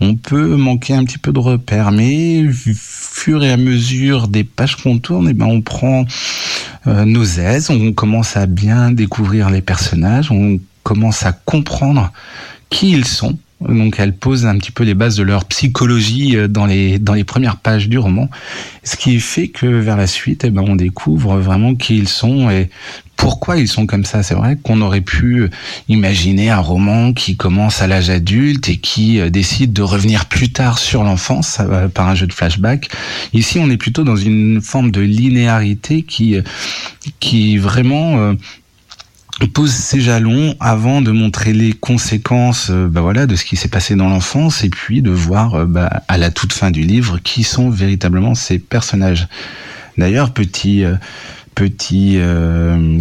on 0.00 0.14
peut 0.16 0.56
manquer 0.56 0.94
un 0.94 1.04
petit 1.04 1.18
peu 1.18 1.32
de 1.32 1.38
repères. 1.38 1.92
Mais 1.92 2.44
fur 2.52 3.44
et 3.44 3.52
à 3.52 3.56
mesure 3.56 4.28
des 4.28 4.44
pages 4.44 4.76
qu'on 4.76 4.98
tourne, 4.98 5.28
et 5.28 5.34
ben 5.34 5.46
on 5.46 5.60
prend 5.60 6.06
euh, 6.86 7.04
nos 7.04 7.24
aises, 7.24 7.70
on 7.70 7.92
commence 7.92 8.36
à 8.36 8.46
bien 8.46 8.90
découvrir 8.90 9.50
les 9.50 9.60
personnages, 9.60 10.30
on 10.30 10.58
commence 10.82 11.24
à 11.24 11.32
comprendre 11.32 12.12
qui 12.70 12.90
ils 12.90 13.04
sont 13.04 13.38
donc 13.68 13.96
elle 13.98 14.14
pose 14.14 14.46
un 14.46 14.58
petit 14.58 14.70
peu 14.70 14.84
les 14.84 14.94
bases 14.94 15.16
de 15.16 15.22
leur 15.22 15.44
psychologie 15.44 16.36
euh, 16.36 16.48
dans 16.48 16.66
les 16.66 16.98
dans 16.98 17.14
les 17.14 17.24
premières 17.24 17.56
pages 17.56 17.88
du 17.88 17.98
roman, 17.98 18.28
ce 18.84 18.96
qui 18.96 19.20
fait 19.20 19.48
que 19.48 19.66
vers 19.66 19.96
la 19.96 20.06
suite, 20.06 20.44
eh 20.44 20.50
ben 20.50 20.64
on 20.66 20.76
découvre 20.76 21.36
vraiment 21.36 21.74
qui 21.74 21.96
ils 21.98 22.08
sont 22.08 22.50
et 22.50 22.70
pourquoi 23.16 23.56
ils 23.56 23.68
sont 23.68 23.86
comme 23.86 24.04
ça. 24.04 24.24
C'est 24.24 24.34
vrai 24.34 24.58
qu'on 24.60 24.80
aurait 24.80 25.00
pu 25.00 25.48
imaginer 25.88 26.50
un 26.50 26.58
roman 26.58 27.12
qui 27.12 27.36
commence 27.36 27.80
à 27.80 27.86
l'âge 27.86 28.10
adulte 28.10 28.68
et 28.68 28.78
qui 28.78 29.20
euh, 29.20 29.30
décide 29.30 29.72
de 29.72 29.82
revenir 29.82 30.26
plus 30.26 30.50
tard 30.50 30.78
sur 30.78 31.04
l'enfance 31.04 31.60
par 31.94 32.08
un 32.08 32.14
jeu 32.16 32.26
de 32.26 32.32
flashback. 32.32 32.88
Ici, 33.32 33.60
on 33.60 33.70
est 33.70 33.76
plutôt 33.76 34.02
dans 34.02 34.16
une 34.16 34.60
forme 34.60 34.90
de 34.90 35.00
linéarité 35.00 36.02
qui 36.02 36.36
euh, 36.36 36.42
qui 37.20 37.58
vraiment 37.58 38.34
pose 39.46 39.70
ses 39.72 40.00
jalons 40.00 40.54
avant 40.60 41.00
de 41.00 41.10
montrer 41.10 41.52
les 41.52 41.72
conséquences 41.72 42.68
euh, 42.70 42.86
bah 42.88 43.00
voilà, 43.00 43.26
de 43.26 43.34
ce 43.34 43.44
qui 43.44 43.56
s'est 43.56 43.68
passé 43.68 43.96
dans 43.96 44.08
l'enfance 44.08 44.62
et 44.62 44.68
puis 44.68 45.02
de 45.02 45.10
voir 45.10 45.54
euh, 45.54 45.64
bah, 45.64 46.02
à 46.08 46.18
la 46.18 46.30
toute 46.30 46.52
fin 46.52 46.70
du 46.70 46.82
livre 46.82 47.18
qui 47.18 47.42
sont 47.42 47.70
véritablement 47.70 48.34
ces 48.34 48.58
personnages. 48.58 49.28
D'ailleurs, 49.98 50.32
petit, 50.32 50.84
euh, 50.84 50.94
petit, 51.54 52.18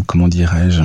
comment 0.07 0.27
dirais-je, 0.27 0.81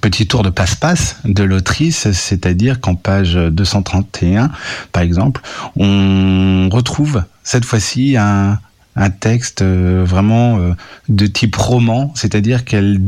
petit 0.00 0.26
tour 0.26 0.42
de 0.42 0.50
passe-passe 0.50 1.16
de 1.24 1.44
l'autrice, 1.44 2.10
c'est-à-dire 2.10 2.80
qu'en 2.80 2.94
page 2.94 3.34
231, 3.34 4.50
par 4.90 5.02
exemple, 5.02 5.42
on 5.76 6.68
retrouve 6.72 7.22
cette 7.44 7.64
fois-ci 7.64 8.16
un, 8.16 8.58
un 8.96 9.10
texte 9.10 9.62
vraiment 9.62 10.74
de 11.08 11.26
type 11.26 11.54
roman, 11.54 12.12
c'est-à-dire 12.16 12.64
qu'elle 12.64 13.00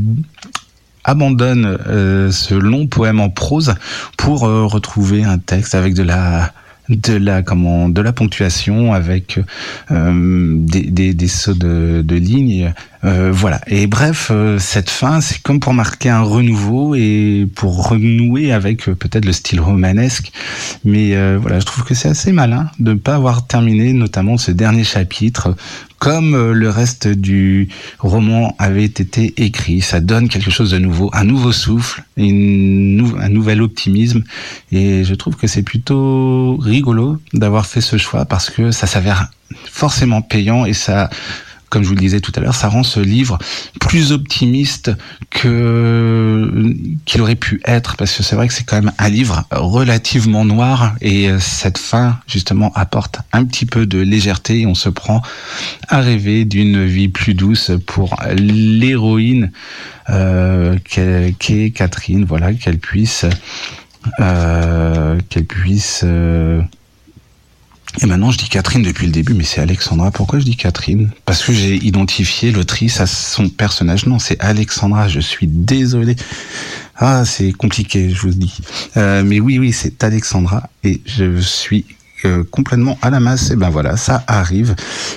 abandonne 1.05 1.79
euh, 1.87 2.31
ce 2.31 2.55
long 2.55 2.87
poème 2.87 3.21
en 3.21 3.31
prose 3.31 3.75
pour 4.17 4.45
euh, 4.45 4.65
retrouver 4.65 5.25
un 5.25 5.39
texte 5.39 5.75
avec 5.75 5.95
de 5.95 6.03
la 6.03 6.53
de 6.91 7.15
la 7.15 7.43
comment 7.43 7.89
de 7.89 8.03
la 8.03 8.13
ponctuation 8.13 8.93
avec 8.93 9.41
euh, 9.91 10.55
des, 10.59 10.83
des, 10.83 11.15
des, 11.15 11.29
sauts 11.29 11.55
de, 11.55 12.03
de 12.05 12.17
lignes 12.17 12.75
voilà. 13.03 13.61
Et 13.67 13.87
bref 13.87 14.33
cette 14.59 14.89
fin 14.89 15.21
c'est 15.21 15.41
comme 15.43 15.61
pour 15.61 15.75
marquer 15.75 16.09
un 16.09 16.23
renouveau 16.23 16.95
et 16.95 17.47
pour 17.55 17.89
renouer 17.89 18.51
avec 18.53 18.85
peut-être 18.85 19.27
le 19.27 19.33
style 19.33 19.61
romanesque. 19.61 20.33
Mais 20.87 21.15
voilà 21.37 21.61
je 21.61 21.67
trouve 21.67 21.85
que 21.85 21.95
c'est 21.95 22.09
assez 22.09 22.33
malin 22.33 22.71
de 22.79 22.93
ne 22.93 22.99
pas 22.99 23.15
avoir 23.15 23.47
terminé 23.47 23.93
notamment 23.93 24.39
ce 24.39 24.53
dernier 24.53 24.85
chapitre 24.85 25.55
comme 26.05 26.35
euh, 26.35 26.53
le 26.53 26.69
reste 26.69 27.09
du 27.09 27.69
roman 27.99 28.55
avait 28.59 28.85
été 28.85 29.33
écrit. 29.39 29.81
Ça 29.81 30.01
donne 30.01 30.29
quelque 30.29 30.51
chose 30.51 30.71
de 30.73 30.79
nouveau, 30.79 31.09
un 31.15 31.25
nouveau 31.25 31.51
souffle, 31.51 32.05
un 32.19 33.29
nouvel 33.31 33.63
optimisme. 33.63 34.23
Et 34.71 35.03
je 35.05 35.15
trouve 35.15 35.37
que 35.37 35.47
c'est 35.47 35.63
plutôt 35.63 36.59
rigolo 36.59 37.19
d'avoir 37.33 37.65
fait 37.65 37.81
ce 37.81 37.97
choix 37.97 38.27
parce 38.27 38.51
que 38.51 38.71
ça 38.71 38.87
s'avère 38.87 39.31
forcément 39.65 40.21
payant 40.21 40.67
et 40.67 40.75
ça 40.75 41.09
comme 41.75 41.83
je 41.83 41.89
vous 41.89 41.97
le 41.97 42.01
disais 42.01 42.21
tout 42.21 42.31
à 42.37 42.41
l'heure, 42.41 42.55
ça 42.55 42.69
rend 42.69 42.85
ce 42.85 43.01
livre 43.01 43.37
plus 43.81 44.13
optimiste 44.13 44.93
qu'il 45.31 47.21
aurait 47.21 47.35
pu 47.35 47.61
être, 47.65 47.97
parce 47.97 48.17
que 48.17 48.23
c'est 48.23 48.37
vrai 48.37 48.47
que 48.47 48.55
c'est 48.55 48.63
quand 48.63 48.81
même 48.81 48.93
un 48.99 49.09
livre 49.09 49.45
relativement 49.51 50.45
noir, 50.45 50.95
et 51.01 51.29
cette 51.41 51.79
fin, 51.79 52.21
justement, 52.29 52.71
apporte 52.77 53.19
un 53.33 53.45
petit 53.45 53.67
peu 53.67 53.87
de 53.87 53.99
légèreté, 53.99 54.61
et 54.61 54.67
on 54.67 54.77
se 54.77 54.89
prend 54.89 55.21
à 55.89 56.01
rêver 56.01 56.45
d'une 56.45 56.85
vie 56.85 57.09
plus 57.09 57.35
douce 57.35 57.73
pour 57.87 58.17
l'héroïne 58.37 59.51
euh, 60.11 60.77
qu'est 60.85 61.73
Catherine, 61.75 62.25
voilà, 62.25 62.55
qu'elle 62.55 62.79
puisse... 62.79 63.27
Euh, 64.21 65.19
qu'elle 65.31 65.47
puisse 65.47 66.03
euh, 66.05 66.61
et 68.03 68.07
maintenant, 68.07 68.31
je 68.31 68.39
dis 68.39 68.49
Catherine 68.49 68.83
depuis 68.83 69.07
le 69.07 69.13
début, 69.13 69.35
mais 69.35 69.45
c'est 69.45 69.61
Alexandra. 69.61 70.11
Pourquoi 70.11 70.41
je 70.41 70.45
dis 70.45 70.57
Catherine? 70.57 71.11
Parce 71.25 71.45
que 71.45 71.53
j'ai 71.53 71.77
identifié 71.77 72.51
l'autrice 72.51 73.01
à 73.01 73.07
son 73.07 73.49
personnage. 73.49 74.07
Non, 74.07 74.19
c'est 74.19 74.41
Alexandra. 74.41 75.07
Je 75.09 75.21
suis 75.21 75.47
désolé. 75.47 76.17
Ah, 76.97 77.25
c'est 77.25 77.53
compliqué, 77.53 78.11
je 78.11 78.21
vous 78.21 78.29
le 78.29 78.35
dis. 78.35 78.59
Euh, 78.97 79.23
mais 79.25 79.39
oui, 79.39 79.59
oui, 79.59 79.73
c'est 79.73 80.03
Alexandra. 80.03 80.69
Et 80.83 81.03
je 81.07 81.41
suis 81.41 81.85
euh, 82.25 82.43
complètement 82.51 82.99
à 83.01 83.11
la 83.11 83.21
masse. 83.21 83.53
Et 83.53 83.57
ben 83.57 83.71
voilà, 83.71 83.97
ça 83.97 84.25
arrive. 84.27 84.75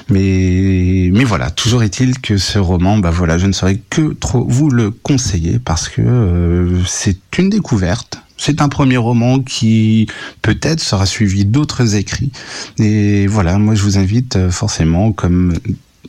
Mais 0.09 1.09
mais 1.11 1.23
voilà, 1.23 1.49
toujours 1.49 1.81
est-il 1.81 2.19
que 2.19 2.37
ce 2.37 2.59
roman, 2.59 2.99
ben 2.99 3.09
voilà, 3.11 3.39
je 3.39 3.47
ne 3.47 3.53
saurais 3.53 3.81
que 3.89 4.13
trop 4.13 4.45
vous 4.47 4.69
le 4.69 4.91
conseiller 4.91 5.57
parce 5.57 5.89
que 5.89 6.01
euh, 6.01 6.83
c'est 6.85 7.17
une 7.39 7.49
découverte 7.49 8.19
c'est 8.37 8.61
un 8.61 8.69
premier 8.69 8.97
roman 8.97 9.39
qui 9.39 10.07
peut-être 10.41 10.79
sera 10.79 11.05
suivi 11.05 11.45
d'autres 11.45 11.95
écrits. 11.95 12.31
Et 12.79 13.27
voilà, 13.27 13.57
moi 13.57 13.75
je 13.75 13.81
vous 13.81 13.97
invite 13.97 14.35
euh, 14.35 14.51
forcément, 14.51 15.11
comme 15.11 15.55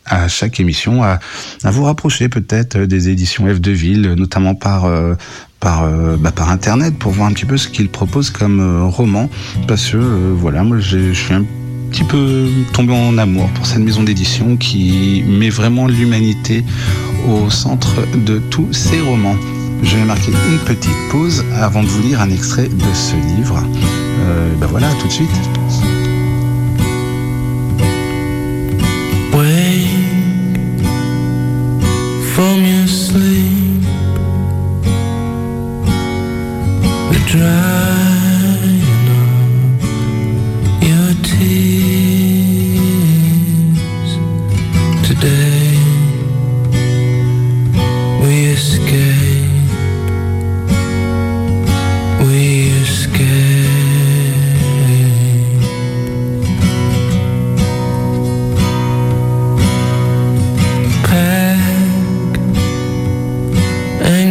à 0.04 0.28
chaque 0.28 0.60
émission, 0.60 1.02
à, 1.02 1.18
vous 1.64 1.84
rapprocher 1.84 2.28
peut-être 2.28 2.78
des 2.78 3.08
éditions 3.08 3.46
F 3.46 3.60
de 3.60 3.72
Ville, 3.72 4.14
notamment 4.16 4.54
par 4.54 4.84
euh, 4.84 5.14
euh, 5.64 6.16
bah, 6.16 6.30
par 6.30 6.50
internet 6.50 6.96
pour 6.98 7.12
voir 7.12 7.28
un 7.28 7.32
petit 7.32 7.44
peu 7.44 7.56
ce 7.56 7.68
qu'ils 7.68 7.88
proposent 7.88 8.30
comme 8.30 8.86
roman 8.86 9.28
parce 9.66 9.90
que 9.90 9.96
voilà 9.96 10.62
moi 10.62 10.78
je 10.78 11.12
suis 11.12 11.34
un 11.34 11.44
petit 11.90 12.04
peu 12.04 12.48
tombé 12.72 12.94
en 12.94 13.18
amour 13.18 13.48
pour 13.50 13.66
cette 13.66 13.80
maison 13.80 14.02
d'édition 14.02 14.56
qui 14.56 15.24
met 15.26 15.50
vraiment 15.50 15.86
l'humanité 15.86 16.64
au 17.28 17.50
centre 17.50 17.96
de 18.16 18.38
tous 18.38 18.72
ces 18.72 19.00
romans. 19.00 19.36
Je 19.82 19.96
vais 19.96 20.04
marquer 20.04 20.32
une 20.32 20.58
petite 20.64 20.90
pause 21.10 21.44
avant 21.60 21.82
de 21.82 21.88
vous 21.88 22.02
lire 22.02 22.20
un 22.20 22.30
extrait 22.30 22.68
de 22.68 22.94
ce 22.94 23.16
livre. 23.36 23.62
Euh, 24.20 24.54
ben 24.60 24.66
voilà, 24.66 24.88
tout 25.00 25.06
de 25.06 25.12
suite. 25.12 25.30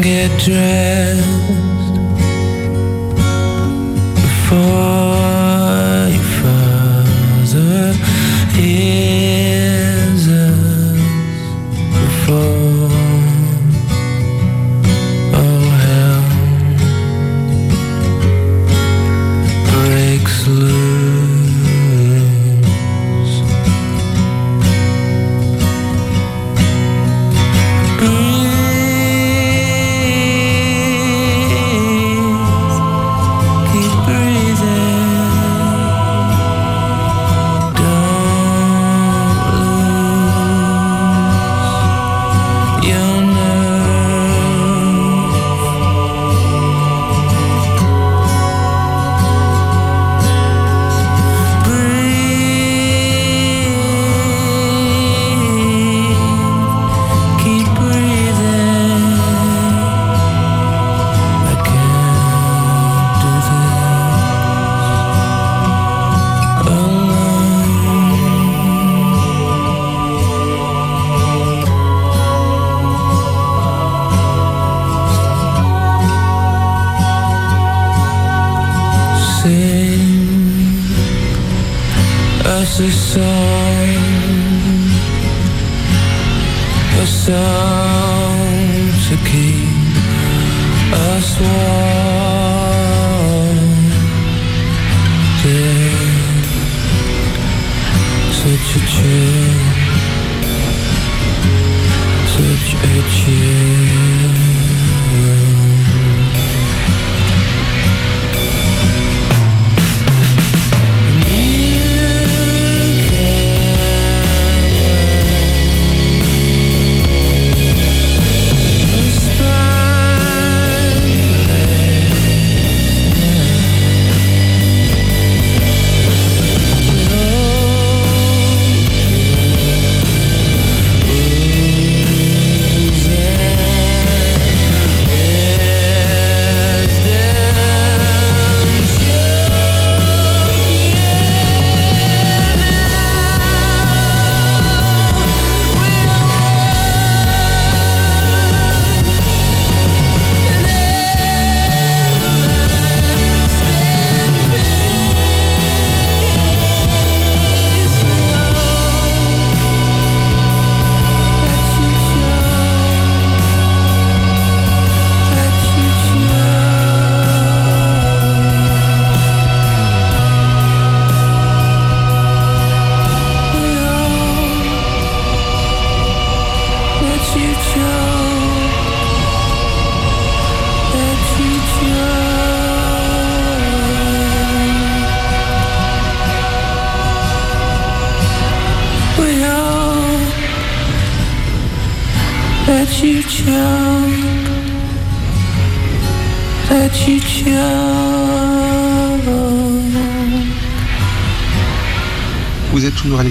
get 0.08 0.39
dressed. 0.39 1.66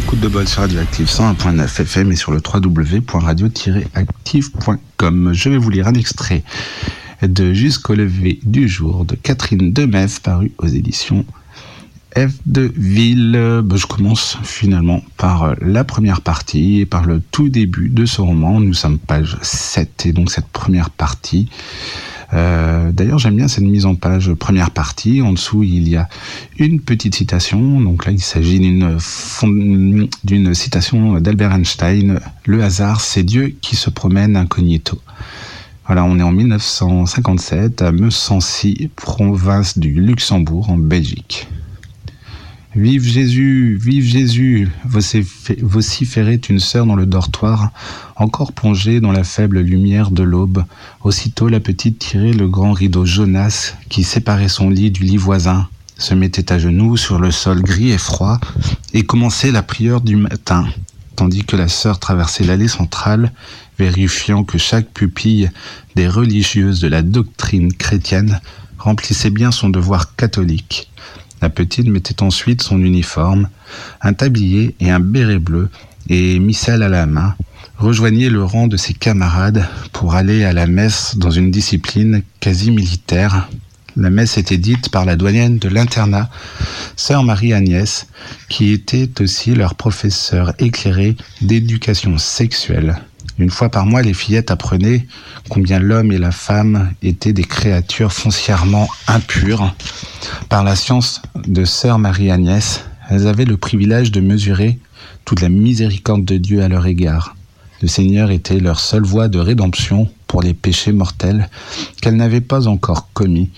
L'écoute 0.07 0.21
de 0.21 0.29
Bol 0.29 0.47
sur 0.47 0.61
Radioactive 0.61 1.09
101.9 1.09 1.81
FM 1.81 2.13
et 2.13 2.17
sur 2.17 2.31
le 2.31 2.39
www.radio-active.com. 2.39 5.33
Je 5.33 5.49
vais 5.49 5.57
vous 5.57 5.71
lire 5.71 5.89
un 5.89 5.95
extrait 5.95 6.45
de 7.23 7.53
Jusqu'au 7.53 7.95
lever 7.95 8.39
du 8.45 8.69
jour 8.69 9.05
de 9.05 9.17
Catherine 9.17 9.73
Demetz 9.73 10.21
paru 10.21 10.53
aux 10.59 10.69
éditions 10.69 11.25
F 12.17 12.31
de 12.47 12.73
Ville. 12.77 13.63
Ben, 13.65 13.77
je 13.77 13.87
commence 13.87 14.39
finalement 14.45 15.03
par 15.17 15.57
la 15.61 15.83
première 15.83 16.21
partie 16.21 16.83
et 16.83 16.87
par 16.87 17.05
le 17.05 17.21
tout 17.33 17.49
début 17.49 17.89
de 17.89 18.07
ce 18.07 18.21
roman. 18.21 18.61
Nous 18.61 18.75
sommes 18.75 18.99
page 18.99 19.37
7 19.43 20.07
et 20.07 20.13
donc 20.13 20.31
cette 20.31 20.47
première 20.47 20.91
partie 20.91 21.49
euh, 22.35 22.91
d'ailleurs, 22.93 23.19
j'aime 23.19 23.37
bien 23.37 23.49
cette 23.49 23.65
mise 23.65 23.87
en 23.87 23.95
page 23.95 24.33
première 24.35 24.71
partie. 24.71 25.23
En 25.23 25.33
dessous, 25.33 25.63
il 25.63 25.89
y 25.89 25.97
a 25.97 26.09
une 26.59 26.81
petite 26.81 27.15
citation. 27.15 27.81
Donc 27.81 28.07
là, 28.07 28.13
il 28.13 28.21
s'agit 28.21 28.59
d'une 28.59 30.55
citation 30.55 31.21
d'Albert 31.21 31.53
Einstein. 31.53 32.21
Le 32.45 32.63
hasard, 32.63 33.01
c'est 33.01 33.23
Dieu 33.23 33.55
qui 33.61 33.77
se 33.77 33.91
promène 33.91 34.37
incognito. 34.37 35.01
Voilà, 35.87 36.05
on 36.05 36.19
est 36.19 36.23
en 36.23 36.33
1957 36.33 37.83
à 37.83 37.93
Meusancy, 37.93 38.91
province 38.97 39.79
du 39.79 39.91
Luxembourg, 39.91 40.71
en 40.71 40.79
Belgique. 40.79 41.47
Vive 42.77 43.09
Jésus, 43.09 43.81
vive 43.83 44.05
Jésus, 44.05 44.69
vociférait 44.85 46.35
une 46.35 46.61
sœur 46.61 46.85
dans 46.85 46.95
le 46.95 47.07
dortoir, 47.07 47.71
encore 48.17 48.53
plongée 48.53 49.01
dans 49.01 49.13
la 49.13 49.25
faible 49.25 49.61
lumière 49.61 50.11
de 50.11 50.23
l'aube. 50.23 50.63
Aussitôt 51.03 51.49
la 51.49 51.59
petite 51.59 51.99
tirait 51.99 52.35
le 52.35 52.49
grand 52.49 52.75
rideau 52.75 53.07
jaunasse 53.07 53.77
qui 53.89 54.05
séparait 54.05 54.51
son 54.51 54.69
lit 54.69 54.91
du 54.91 55.05
lit 55.05 55.17
voisin, 55.17 55.69
se 55.97 56.13
mettait 56.13 56.53
à 56.53 56.59
genoux 56.59 56.99
sur 56.99 57.19
le 57.19 57.31
sol 57.31 57.63
gris 57.63 57.93
et 57.93 57.99
froid, 57.99 58.39
et 58.93 59.05
commençait 59.05 59.53
la 59.53 59.63
prière 59.63 60.03
du 60.03 60.17
matin, 60.17 60.69
tandis 61.17 61.45
que 61.45 61.57
la 61.57 61.69
sœur 61.69 61.99
traversait 61.99 62.45
l'allée 62.45 62.69
centrale, 62.69 63.33
vérifiant 63.79 64.45
que 64.45 64.59
chaque 64.59 64.91
pupille 64.91 65.51
des 65.95 66.09
religieuses 66.09 66.81
de 66.81 66.89
la 66.89 67.01
doctrine 67.01 67.73
chrétienne 67.73 68.39
remplissait 68.77 69.31
bien 69.31 69.51
son 69.51 69.71
devoir 69.71 70.15
catholique 70.15 70.91
la 71.47 71.51
petite 71.51 71.87
mettait 71.87 72.25
ensuite 72.25 72.61
son 72.61 72.83
uniforme, 72.83 73.49
un 74.01 74.15
tablier 74.15 74.75
et 74.81 74.91
un 74.91 74.99
béret 74.99 75.39
bleu, 75.39 75.69
et 76.09 76.41
missel 76.41 76.83
à 76.83 76.89
la 76.89 77.07
main, 77.07 77.37
rejoignait 77.79 78.31
le 78.31 78.43
rang 78.43 78.67
de 78.67 78.77
ses 78.77 78.95
camarades 78.95 79.65
pour 79.93 80.17
aller 80.17 80.45
à 80.45 80.53
la 80.53 80.67
messe 80.67 81.17
dans 81.17 81.31
une 81.31 81.53
discipline 81.53 82.23
quasi 82.41 82.73
militaire. 82.73 83.49
La 83.97 84.11
messe 84.11 84.39
était 84.39 84.59
dite 84.59 84.89
par 84.89 85.05
la 85.05 85.15
doyenne 85.15 85.59
de 85.59 85.69
l'internat, 85.69 86.31
sœur 86.97 87.23
Marie-Agnès, 87.23 88.09
qui 88.49 88.73
était 88.73 89.09
aussi 89.21 89.55
leur 89.55 89.77
professeur 89.77 90.53
éclairé 90.59 91.15
d'éducation 91.43 92.19
sexuelle. 92.19 92.99
Une 93.39 93.51
fois 93.51 93.69
par 93.69 93.85
mois, 93.85 94.03
les 94.03 94.15
fillettes 94.15 94.51
apprenaient 94.51 95.07
combien 95.51 95.79
l'homme 95.79 96.11
et 96.11 96.19
la 96.19 96.33
femme 96.33 96.93
étaient 97.03 97.35
des 97.35 97.45
créatures 97.45 98.13
foncièrement 98.13 98.89
impures. 99.09 99.75
Par 100.49 100.65
la 100.65 100.75
science 100.75 101.21
de 101.47 101.65
sœur 101.65 101.99
Marie-Agnès, 101.99 102.85
elles 103.11 103.27
avaient 103.27 103.45
le 103.45 103.59
privilège 103.59 104.11
de 104.11 104.21
mesurer 104.21 104.79
toute 105.25 105.43
la 105.43 105.49
miséricorde 105.51 106.25
de 106.25 106.39
Dieu 106.39 106.63
à 106.63 106.69
leur 106.69 106.87
égard. 106.87 107.37
Le 107.83 107.89
Seigneur 107.89 108.31
était 108.31 108.59
leur 108.59 108.81
seule 108.81 109.05
voie 109.05 109.29
de 109.29 109.39
rédemption 109.39 110.11
pour 110.27 110.43
les 110.43 110.55
péchés 110.55 110.93
mortels 110.93 111.51
qu'elles 112.01 112.17
n'avaient 112.17 112.41
pas 112.41 112.69
encore 112.69 113.13
commis. 113.13 113.51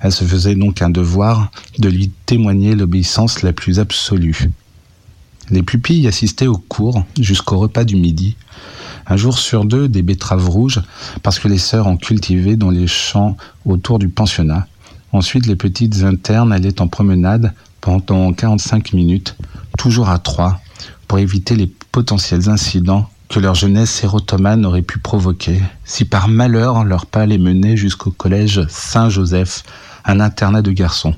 Elles 0.00 0.12
se 0.12 0.24
faisaient 0.24 0.56
donc 0.56 0.82
un 0.82 0.90
devoir 0.90 1.50
de 1.78 1.88
lui 1.88 2.10
témoigner 2.26 2.74
l'obéissance 2.74 3.42
la 3.42 3.52
plus 3.52 3.80
absolue. 3.80 4.50
Les 5.50 5.62
pupilles 5.62 6.06
assistaient 6.06 6.46
au 6.46 6.58
cours 6.58 7.04
jusqu'au 7.18 7.58
repas 7.58 7.84
du 7.84 7.96
midi, 7.96 8.36
un 9.06 9.16
jour 9.16 9.38
sur 9.38 9.64
deux 9.64 9.88
des 9.88 10.02
betteraves 10.02 10.48
rouges, 10.48 10.80
parce 11.22 11.38
que 11.38 11.48
les 11.48 11.58
sœurs 11.58 11.86
en 11.86 11.96
cultivaient 11.96 12.56
dans 12.56 12.70
les 12.70 12.86
champs 12.86 13.36
autour 13.64 13.98
du 13.98 14.08
pensionnat. 14.08 14.66
Ensuite, 15.12 15.46
les 15.46 15.56
petites 15.56 16.02
internes 16.02 16.52
allaient 16.52 16.80
en 16.80 16.88
promenade 16.88 17.52
pendant 17.80 18.32
45 18.32 18.92
minutes, 18.92 19.36
toujours 19.76 20.08
à 20.08 20.18
trois, 20.18 20.60
pour 21.08 21.18
éviter 21.18 21.56
les 21.56 21.66
potentiels 21.66 22.48
incidents 22.48 23.08
que 23.28 23.40
leur 23.40 23.54
jeunesse 23.54 23.90
sérotomane 23.90 24.66
aurait 24.66 24.82
pu 24.82 24.98
provoquer, 24.98 25.60
si 25.84 26.04
par 26.04 26.28
malheur 26.28 26.84
leur 26.84 27.06
pas 27.06 27.26
les 27.26 27.38
menait 27.38 27.76
jusqu'au 27.76 28.10
collège 28.10 28.66
Saint-Joseph, 28.68 29.64
un 30.04 30.20
internat 30.20 30.62
de 30.62 30.70
garçons. 30.70 31.14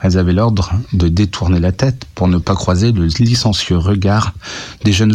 Elles 0.00 0.18
avaient 0.18 0.32
l'ordre 0.32 0.72
de 0.92 1.08
détourner 1.08 1.60
la 1.60 1.72
tête 1.72 2.04
pour 2.14 2.28
ne 2.28 2.38
pas 2.38 2.54
croiser 2.54 2.92
le 2.92 3.06
licencieux 3.06 3.78
regard 3.78 4.34
des 4.84 4.92
jeunes, 4.92 5.14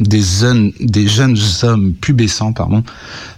des 0.00 1.06
jeunes, 1.08 1.36
hommes 1.62 1.94
pubescents. 1.94 2.52
Pardon. 2.52 2.82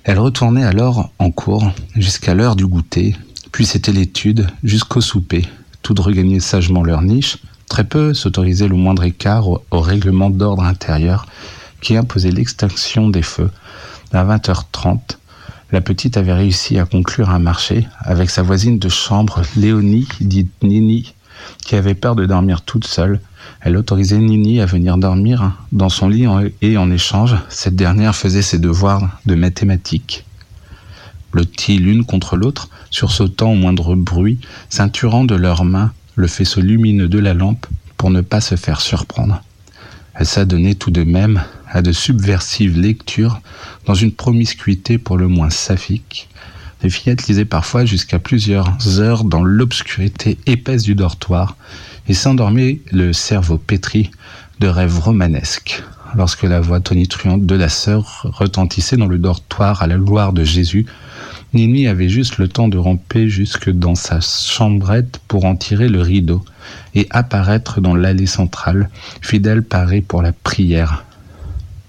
Elles 0.04 0.18
retournaient 0.18 0.64
alors 0.64 1.10
en 1.18 1.30
cours 1.30 1.70
jusqu'à 1.94 2.34
l'heure 2.34 2.56
du 2.56 2.66
goûter, 2.66 3.16
puis 3.52 3.66
c'était 3.66 3.92
l'étude 3.92 4.48
jusqu'au 4.64 5.00
souper. 5.00 5.46
Toutes 5.82 6.00
regagnaient 6.00 6.40
sagement 6.40 6.82
leur 6.82 7.02
niche. 7.02 7.38
Très 7.68 7.84
peu 7.84 8.12
s'autorisaient 8.12 8.68
le 8.68 8.76
moindre 8.76 9.04
écart 9.04 9.48
au, 9.48 9.62
au 9.70 9.80
règlement 9.80 10.30
d'ordre 10.30 10.64
intérieur 10.64 11.26
qui 11.80 11.96
imposait 11.96 12.30
l'extinction 12.30 13.08
des 13.08 13.22
feux 13.22 13.50
à 14.12 14.24
20h30 14.24 14.98
la 15.72 15.80
petite 15.80 16.18
avait 16.18 16.34
réussi 16.34 16.78
à 16.78 16.84
conclure 16.84 17.30
un 17.30 17.38
marché 17.38 17.88
avec 18.00 18.30
sa 18.30 18.42
voisine 18.42 18.78
de 18.78 18.88
chambre, 18.90 19.42
Léonie, 19.56 20.06
dite 20.20 20.62
Nini, 20.62 21.14
qui 21.64 21.74
avait 21.74 21.94
peur 21.94 22.14
de 22.14 22.26
dormir 22.26 22.60
toute 22.60 22.86
seule, 22.86 23.20
elle 23.62 23.76
autorisait 23.76 24.18
Nini 24.18 24.60
à 24.60 24.66
venir 24.66 24.98
dormir 24.98 25.52
dans 25.72 25.88
son 25.88 26.08
lit 26.08 26.26
et 26.60 26.76
en 26.76 26.90
échange, 26.90 27.36
cette 27.48 27.74
dernière 27.74 28.14
faisait 28.14 28.42
ses 28.42 28.58
devoirs 28.58 29.08
de 29.24 29.34
mathématiques. 29.34 30.24
Blottis 31.32 31.78
l'une 31.78 32.04
contre 32.04 32.36
l'autre, 32.36 32.68
sursautant 32.90 33.52
au 33.52 33.56
moindre 33.56 33.94
bruit, 33.94 34.38
ceinturant 34.68 35.24
de 35.24 35.34
leurs 35.34 35.64
mains 35.64 35.92
le 36.14 36.26
faisceau 36.26 36.60
lumineux 36.60 37.08
de 37.08 37.18
la 37.18 37.32
lampe 37.32 37.66
pour 37.96 38.10
ne 38.10 38.20
pas 38.20 38.42
se 38.42 38.56
faire 38.56 38.82
surprendre. 38.82 39.42
Elle 40.14 40.26
s'adonnait 40.26 40.74
tout 40.74 40.90
de 40.90 41.04
même 41.04 41.42
à 41.72 41.82
de 41.82 41.90
subversives 41.90 42.78
lectures 42.78 43.40
dans 43.86 43.94
une 43.94 44.12
promiscuité 44.12 44.98
pour 44.98 45.16
le 45.16 45.26
moins 45.26 45.50
saphique. 45.50 46.28
Les 46.82 46.90
fillettes 46.90 47.26
lisaient 47.26 47.44
parfois 47.44 47.84
jusqu'à 47.84 48.18
plusieurs 48.18 49.00
heures 49.00 49.24
dans 49.24 49.42
l'obscurité 49.42 50.38
épaisse 50.46 50.82
du 50.82 50.94
dortoir 50.94 51.56
et 52.08 52.14
s'endormaient 52.14 52.80
le 52.90 53.12
cerveau 53.12 53.58
pétri 53.58 54.10
de 54.60 54.68
rêves 54.68 54.98
romanesques 54.98 55.82
lorsque 56.14 56.42
la 56.42 56.60
voix 56.60 56.80
tonitruante 56.80 57.46
de 57.46 57.54
la 57.54 57.68
sœur 57.68 58.30
retentissait 58.34 58.96
dans 58.96 59.06
le 59.06 59.18
dortoir 59.18 59.82
à 59.82 59.86
la 59.86 59.96
gloire 59.96 60.32
de 60.32 60.44
Jésus 60.44 60.86
Nini 61.54 61.86
avait 61.86 62.08
juste 62.08 62.38
le 62.38 62.48
temps 62.48 62.68
de 62.68 62.78
ramper 62.78 63.28
jusque 63.28 63.70
dans 63.70 63.94
sa 63.94 64.20
chambrette 64.20 65.20
pour 65.28 65.44
en 65.44 65.54
tirer 65.54 65.88
le 65.88 66.00
rideau 66.00 66.42
et 66.94 67.06
apparaître 67.10 67.82
dans 67.82 67.94
l'allée 67.94 68.26
centrale, 68.26 68.88
fidèle 69.20 69.62
parée 69.62 70.00
pour 70.00 70.22
la 70.22 70.32
prière. 70.32 71.04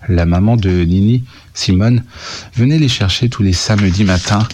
La 0.10 0.26
maman 0.26 0.58
de 0.58 0.70
Nini, 0.70 1.24
Simone, 1.54 2.04
venait 2.56 2.80
les 2.80 2.90
chercher 2.90 3.30
tous 3.30 3.44
les 3.44 3.54
samedis 3.54 4.04
matins. 4.04 4.48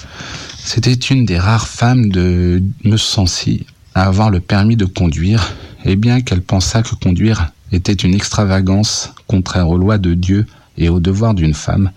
C'était 0.64 0.94
une 0.94 1.26
des 1.26 1.40
rares 1.40 1.68
femmes 1.68 2.10
de 2.10 2.62
Meussancy 2.84 3.66
à 3.96 4.04
avoir 4.04 4.30
le 4.30 4.40
permis 4.40 4.76
de 4.76 4.86
conduire, 4.86 5.54
et 5.86 5.96
bien 5.96 6.22
qu'elle 6.22 6.42
pensât 6.42 6.84
que 6.84 6.96
conduire 6.96 7.52
était 7.72 7.94
une 7.94 8.14
extravagance 8.14 9.12
contraire 9.28 9.70
aux 9.70 9.78
lois 9.78 9.98
de 9.98 10.14
Dieu, 10.14 10.46
et 10.78 10.90
au 10.90 11.00
devoir 11.00 11.34
d'une 11.34 11.54
femme, 11.54 11.92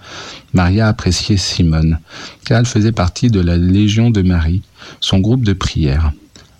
Maria 0.55 0.89
appréciait 0.89 1.37
Simone, 1.37 2.01
car 2.45 2.59
elle 2.59 2.67
faisait 2.67 2.93
partie 2.93 3.31
de 3.31 3.41
la 3.41 3.57
Légion 3.57 4.11
de 4.11 4.23
Marie, 4.23 4.63
son 5.01 5.21
groupe 5.21 5.45
de 5.45 5.53
prière. 5.53 6.13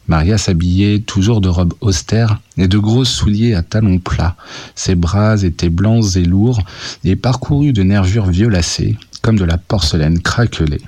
Maria 0.09 0.37
s'habillait 0.37 1.01
toujours 1.01 1.41
de 1.41 1.49
robes 1.49 1.75
austères 1.81 2.39
et 2.57 2.69
de 2.69 2.79
gros 2.79 3.05
souliers 3.05 3.55
à 3.55 3.63
talons 3.63 3.99
plats. 3.99 4.37
Ses 4.75 4.95
bras 4.95 5.43
étaient 5.43 5.71
blancs 5.71 6.17
et 6.17 6.25
lourds 6.25 6.63
et 7.05 7.17
parcourus 7.17 7.73
de 7.73 7.83
nervures 7.83 8.27
violacées, 8.27 8.97
comme 9.23 9.39
de 9.39 9.45
la 9.45 9.59
porcelaine 9.59 10.21
craquelée. 10.21 10.81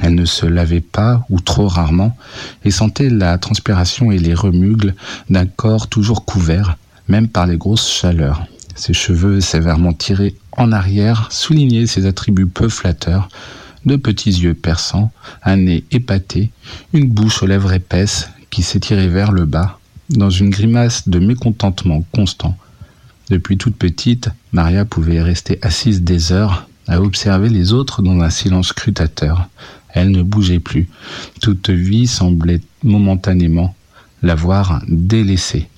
Elle 0.00 0.14
ne 0.14 0.24
se 0.24 0.46
lavait 0.46 0.80
pas, 0.80 1.26
ou 1.28 1.40
trop 1.40 1.68
rarement, 1.68 2.16
et 2.64 2.70
sentait 2.70 3.10
la 3.10 3.36
transpiration 3.36 4.10
et 4.10 4.18
les 4.18 4.34
remugles 4.34 4.94
d'un 5.28 5.46
corps 5.46 5.88
toujours 5.88 6.24
couvert, 6.24 6.76
même 7.08 7.28
par 7.28 7.46
les 7.46 7.56
grosses 7.56 7.90
chaleurs. 7.90 8.46
Ses 8.74 8.94
cheveux 8.94 9.40
sévèrement 9.40 9.92
tirés 9.92 10.34
en 10.56 10.72
arrière 10.72 11.28
soulignaient 11.30 11.86
ses 11.86 12.06
attributs 12.06 12.46
peu 12.46 12.68
flatteurs, 12.68 13.28
de 13.84 13.96
petits 13.96 14.30
yeux 14.30 14.54
perçants, 14.54 15.10
un 15.42 15.56
nez 15.56 15.84
épaté, 15.90 16.50
une 16.92 17.08
bouche 17.08 17.42
aux 17.42 17.46
lèvres 17.46 17.72
épaisses 17.72 18.30
qui 18.52 18.62
s'étirait 18.62 19.08
vers 19.08 19.32
le 19.32 19.46
bas, 19.46 19.80
dans 20.10 20.30
une 20.30 20.50
grimace 20.50 21.08
de 21.08 21.18
mécontentement 21.18 22.04
constant. 22.12 22.56
Depuis 23.30 23.56
toute 23.56 23.76
petite, 23.76 24.28
Maria 24.52 24.84
pouvait 24.84 25.22
rester 25.22 25.58
assise 25.62 26.02
des 26.02 26.32
heures 26.32 26.68
à 26.86 27.00
observer 27.00 27.48
les 27.48 27.72
autres 27.72 28.02
dans 28.02 28.20
un 28.20 28.30
silence 28.30 28.68
scrutateur. 28.68 29.48
Elle 29.88 30.10
ne 30.10 30.22
bougeait 30.22 30.60
plus. 30.60 30.88
Toute 31.40 31.70
vie 31.70 32.06
semblait 32.06 32.60
momentanément 32.82 33.74
l'avoir 34.22 34.82
délaissée. 34.86 35.68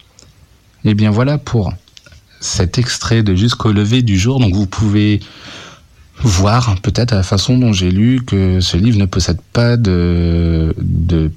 Eh 0.85 0.95
bien 0.95 1.11
voilà 1.11 1.39
pour 1.39 1.73
cet 2.41 2.77
extrait 2.77 3.23
de 3.23 3.35
Jusqu'au 3.35 3.73
lever 3.73 4.03
du 4.03 4.19
jour. 4.19 4.41
Donc 4.41 4.53
vous 4.55 4.67
pouvez 4.67 5.21
voir 6.25 6.77
peut-être 6.81 7.13
à 7.13 7.17
la 7.17 7.23
façon 7.23 7.59
dont 7.59 7.73
j'ai 7.73 7.91
lu 7.91 8.23
que 8.27 8.61
ce 8.61 8.77
livre 8.77 8.99
ne 8.99 9.05
possède 9.05 9.39
pas 9.53 9.77
de, 9.77 10.75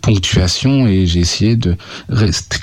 ponctuation 0.02 0.88
et 0.88 1.06
j'ai 1.06 1.20
essayé 1.20 1.56
de 1.56 1.76
rester 2.10 2.58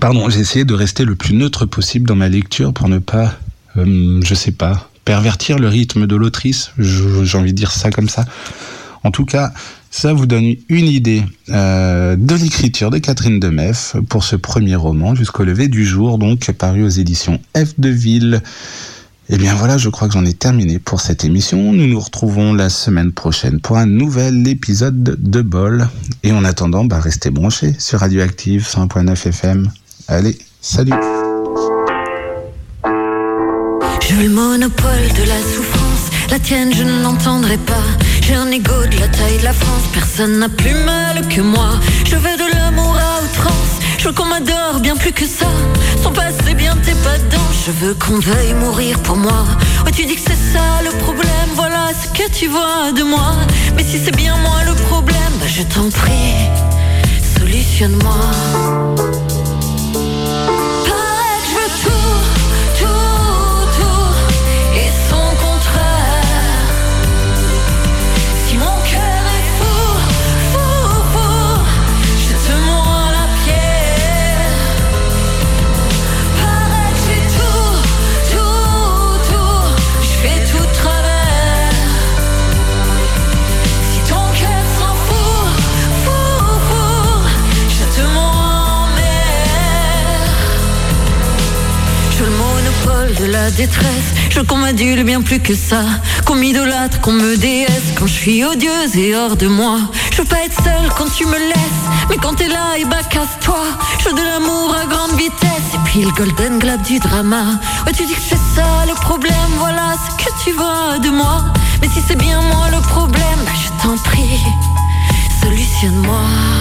pardon 0.00 0.28
j'ai 0.28 0.40
essayé 0.40 0.64
de 0.64 0.74
rester 0.74 1.04
le 1.04 1.14
plus 1.14 1.34
neutre 1.34 1.64
possible 1.64 2.06
dans 2.06 2.16
ma 2.16 2.28
lecture 2.28 2.72
pour 2.72 2.88
ne 2.88 2.98
pas 2.98 3.34
euh, 3.76 4.20
je 4.22 4.34
sais 4.34 4.52
pas 4.52 4.90
pervertir 5.04 5.58
le 5.58 5.68
rythme 5.68 6.06
de 6.06 6.16
l'autrice 6.16 6.72
j'ai 6.78 7.38
envie 7.38 7.52
de 7.52 7.56
dire 7.56 7.70
ça 7.70 7.90
comme 7.90 8.08
ça 8.08 8.24
en 9.02 9.10
tout 9.10 9.24
cas 9.24 9.52
ça 9.90 10.12
vous 10.12 10.26
donne 10.26 10.56
une 10.68 10.86
idée 10.86 11.22
euh, 11.48 12.16
de 12.16 12.34
l'écriture 12.34 12.90
de 12.90 12.98
Catherine 12.98 13.40
Demeff 13.40 13.96
pour 14.10 14.24
ce 14.24 14.36
premier 14.36 14.74
roman, 14.74 15.14
Jusqu'au 15.14 15.44
lever 15.44 15.68
du 15.68 15.86
jour, 15.86 16.18
donc 16.18 16.50
paru 16.52 16.84
aux 16.84 16.88
éditions 16.90 17.40
F 17.56 17.78
de 17.78 17.88
Ville. 17.88 18.42
Et 19.28 19.34
eh 19.34 19.38
bien 19.38 19.56
voilà, 19.56 19.76
je 19.76 19.88
crois 19.88 20.06
que 20.06 20.14
j'en 20.14 20.24
ai 20.24 20.34
terminé 20.34 20.78
pour 20.78 21.00
cette 21.00 21.24
émission. 21.24 21.72
Nous 21.72 21.88
nous 21.88 21.98
retrouvons 21.98 22.54
la 22.54 22.68
semaine 22.68 23.10
prochaine 23.10 23.58
pour 23.58 23.76
un 23.76 23.86
nouvel 23.86 24.46
épisode 24.46 25.02
de 25.02 25.42
Bol. 25.42 25.88
Et 26.22 26.30
en 26.30 26.44
attendant, 26.44 26.84
bah, 26.84 27.00
restez 27.00 27.30
branchés 27.30 27.74
sur 27.76 27.98
Radioactive 27.98 28.64
100.9 28.64 29.26
FM. 29.26 29.68
Allez, 30.06 30.38
salut 30.60 30.92
Je 34.08 34.14
le 34.14 34.28
monopole 34.28 35.08
de 35.18 35.28
la 35.28 35.40
souffrance, 35.40 36.10
la 36.30 36.38
tienne 36.38 36.72
je 36.72 36.84
ne 36.84 37.02
l'entendrai 37.02 37.58
pas. 37.58 37.82
J'ai 38.22 38.34
un 38.34 38.46
de 38.46 39.00
la 39.00 39.08
taille 39.08 39.38
de 39.38 39.44
la 39.44 39.52
France, 39.52 39.82
personne 39.92 40.38
n'a 40.38 40.48
plus 40.48 40.74
mal 40.84 41.26
que 41.28 41.40
moi. 41.40 41.80
Veux 44.06 44.12
qu'on 44.12 44.26
m'adore 44.26 44.78
bien 44.80 44.94
plus 44.96 45.12
que 45.12 45.26
ça. 45.26 45.46
Son 46.02 46.12
passé 46.12 46.54
bien 46.54 46.76
t'es 46.84 46.94
pas 46.94 47.18
dedans, 47.18 47.50
je 47.66 47.72
veux 47.72 47.94
qu'on 47.94 48.20
veuille 48.20 48.54
mourir 48.54 49.00
pour 49.00 49.16
moi. 49.16 49.44
Oh, 49.84 49.90
tu 49.90 50.04
dis 50.04 50.14
que 50.14 50.20
c'est 50.20 50.52
ça 50.52 50.80
le 50.84 50.90
problème, 51.02 51.50
voilà 51.54 51.88
ce 51.92 52.08
que 52.16 52.30
tu 52.30 52.46
vois 52.46 52.92
de 52.92 53.02
moi. 53.02 53.34
Mais 53.74 53.82
si 53.82 53.98
c'est 53.98 54.14
bien 54.14 54.36
moi 54.36 54.62
le 54.64 54.74
problème, 54.74 55.32
bah 55.40 55.46
je 55.48 55.62
t'en 55.62 55.90
prie, 55.90 56.36
solutionne-moi. 57.36 58.85
La 93.26 93.50
détresse. 93.50 94.10
Je 94.30 94.40
qu'on 94.40 94.56
m'adule 94.56 95.02
bien 95.04 95.22
plus 95.22 95.40
que 95.40 95.54
ça. 95.54 95.82
Qu'on 96.24 96.34
m'idolâtre, 96.34 97.00
qu'on 97.00 97.12
me 97.12 97.36
déesse 97.36 97.92
quand 97.96 98.06
je 98.06 98.12
suis 98.12 98.44
odieuse 98.44 98.96
et 98.96 99.14
hors 99.14 99.36
de 99.36 99.46
moi. 99.46 99.78
Je 100.12 100.18
veux 100.18 100.28
pas 100.28 100.42
être 100.44 100.56
seule 100.62 100.88
quand 100.96 101.12
tu 101.16 101.26
me 101.26 101.38
laisses. 101.38 101.84
Mais 102.08 102.16
quand 102.16 102.34
t'es 102.34 102.48
là, 102.48 102.76
et 102.78 102.84
bah 102.84 103.02
casse-toi. 103.08 103.64
Je 104.00 104.08
veux 104.08 104.14
de 104.14 104.22
l'amour 104.22 104.74
à 104.74 104.86
grande 104.86 105.18
vitesse. 105.18 105.68
Et 105.74 105.78
puis 105.84 106.02
le 106.02 106.10
golden 106.10 106.58
globe 106.58 106.82
du 106.82 106.98
drama. 106.98 107.44
Ouais, 107.86 107.92
tu 107.92 108.04
dis 108.06 108.14
que 108.14 108.20
c'est 108.28 108.36
ça 108.54 108.86
le 108.86 108.94
problème. 108.94 109.52
Voilà 109.58 109.94
ce 109.94 110.24
que 110.24 110.30
tu 110.44 110.52
vois 110.52 110.98
de 110.98 111.10
moi. 111.10 111.44
Mais 111.80 111.88
si 111.88 112.00
c'est 112.06 112.16
bien 112.16 112.40
moi 112.40 112.68
le 112.70 112.80
problème, 112.80 113.40
bah 113.44 113.52
je 113.54 113.82
t'en 113.82 113.96
prie, 113.96 114.40
solutionne-moi. 115.42 116.55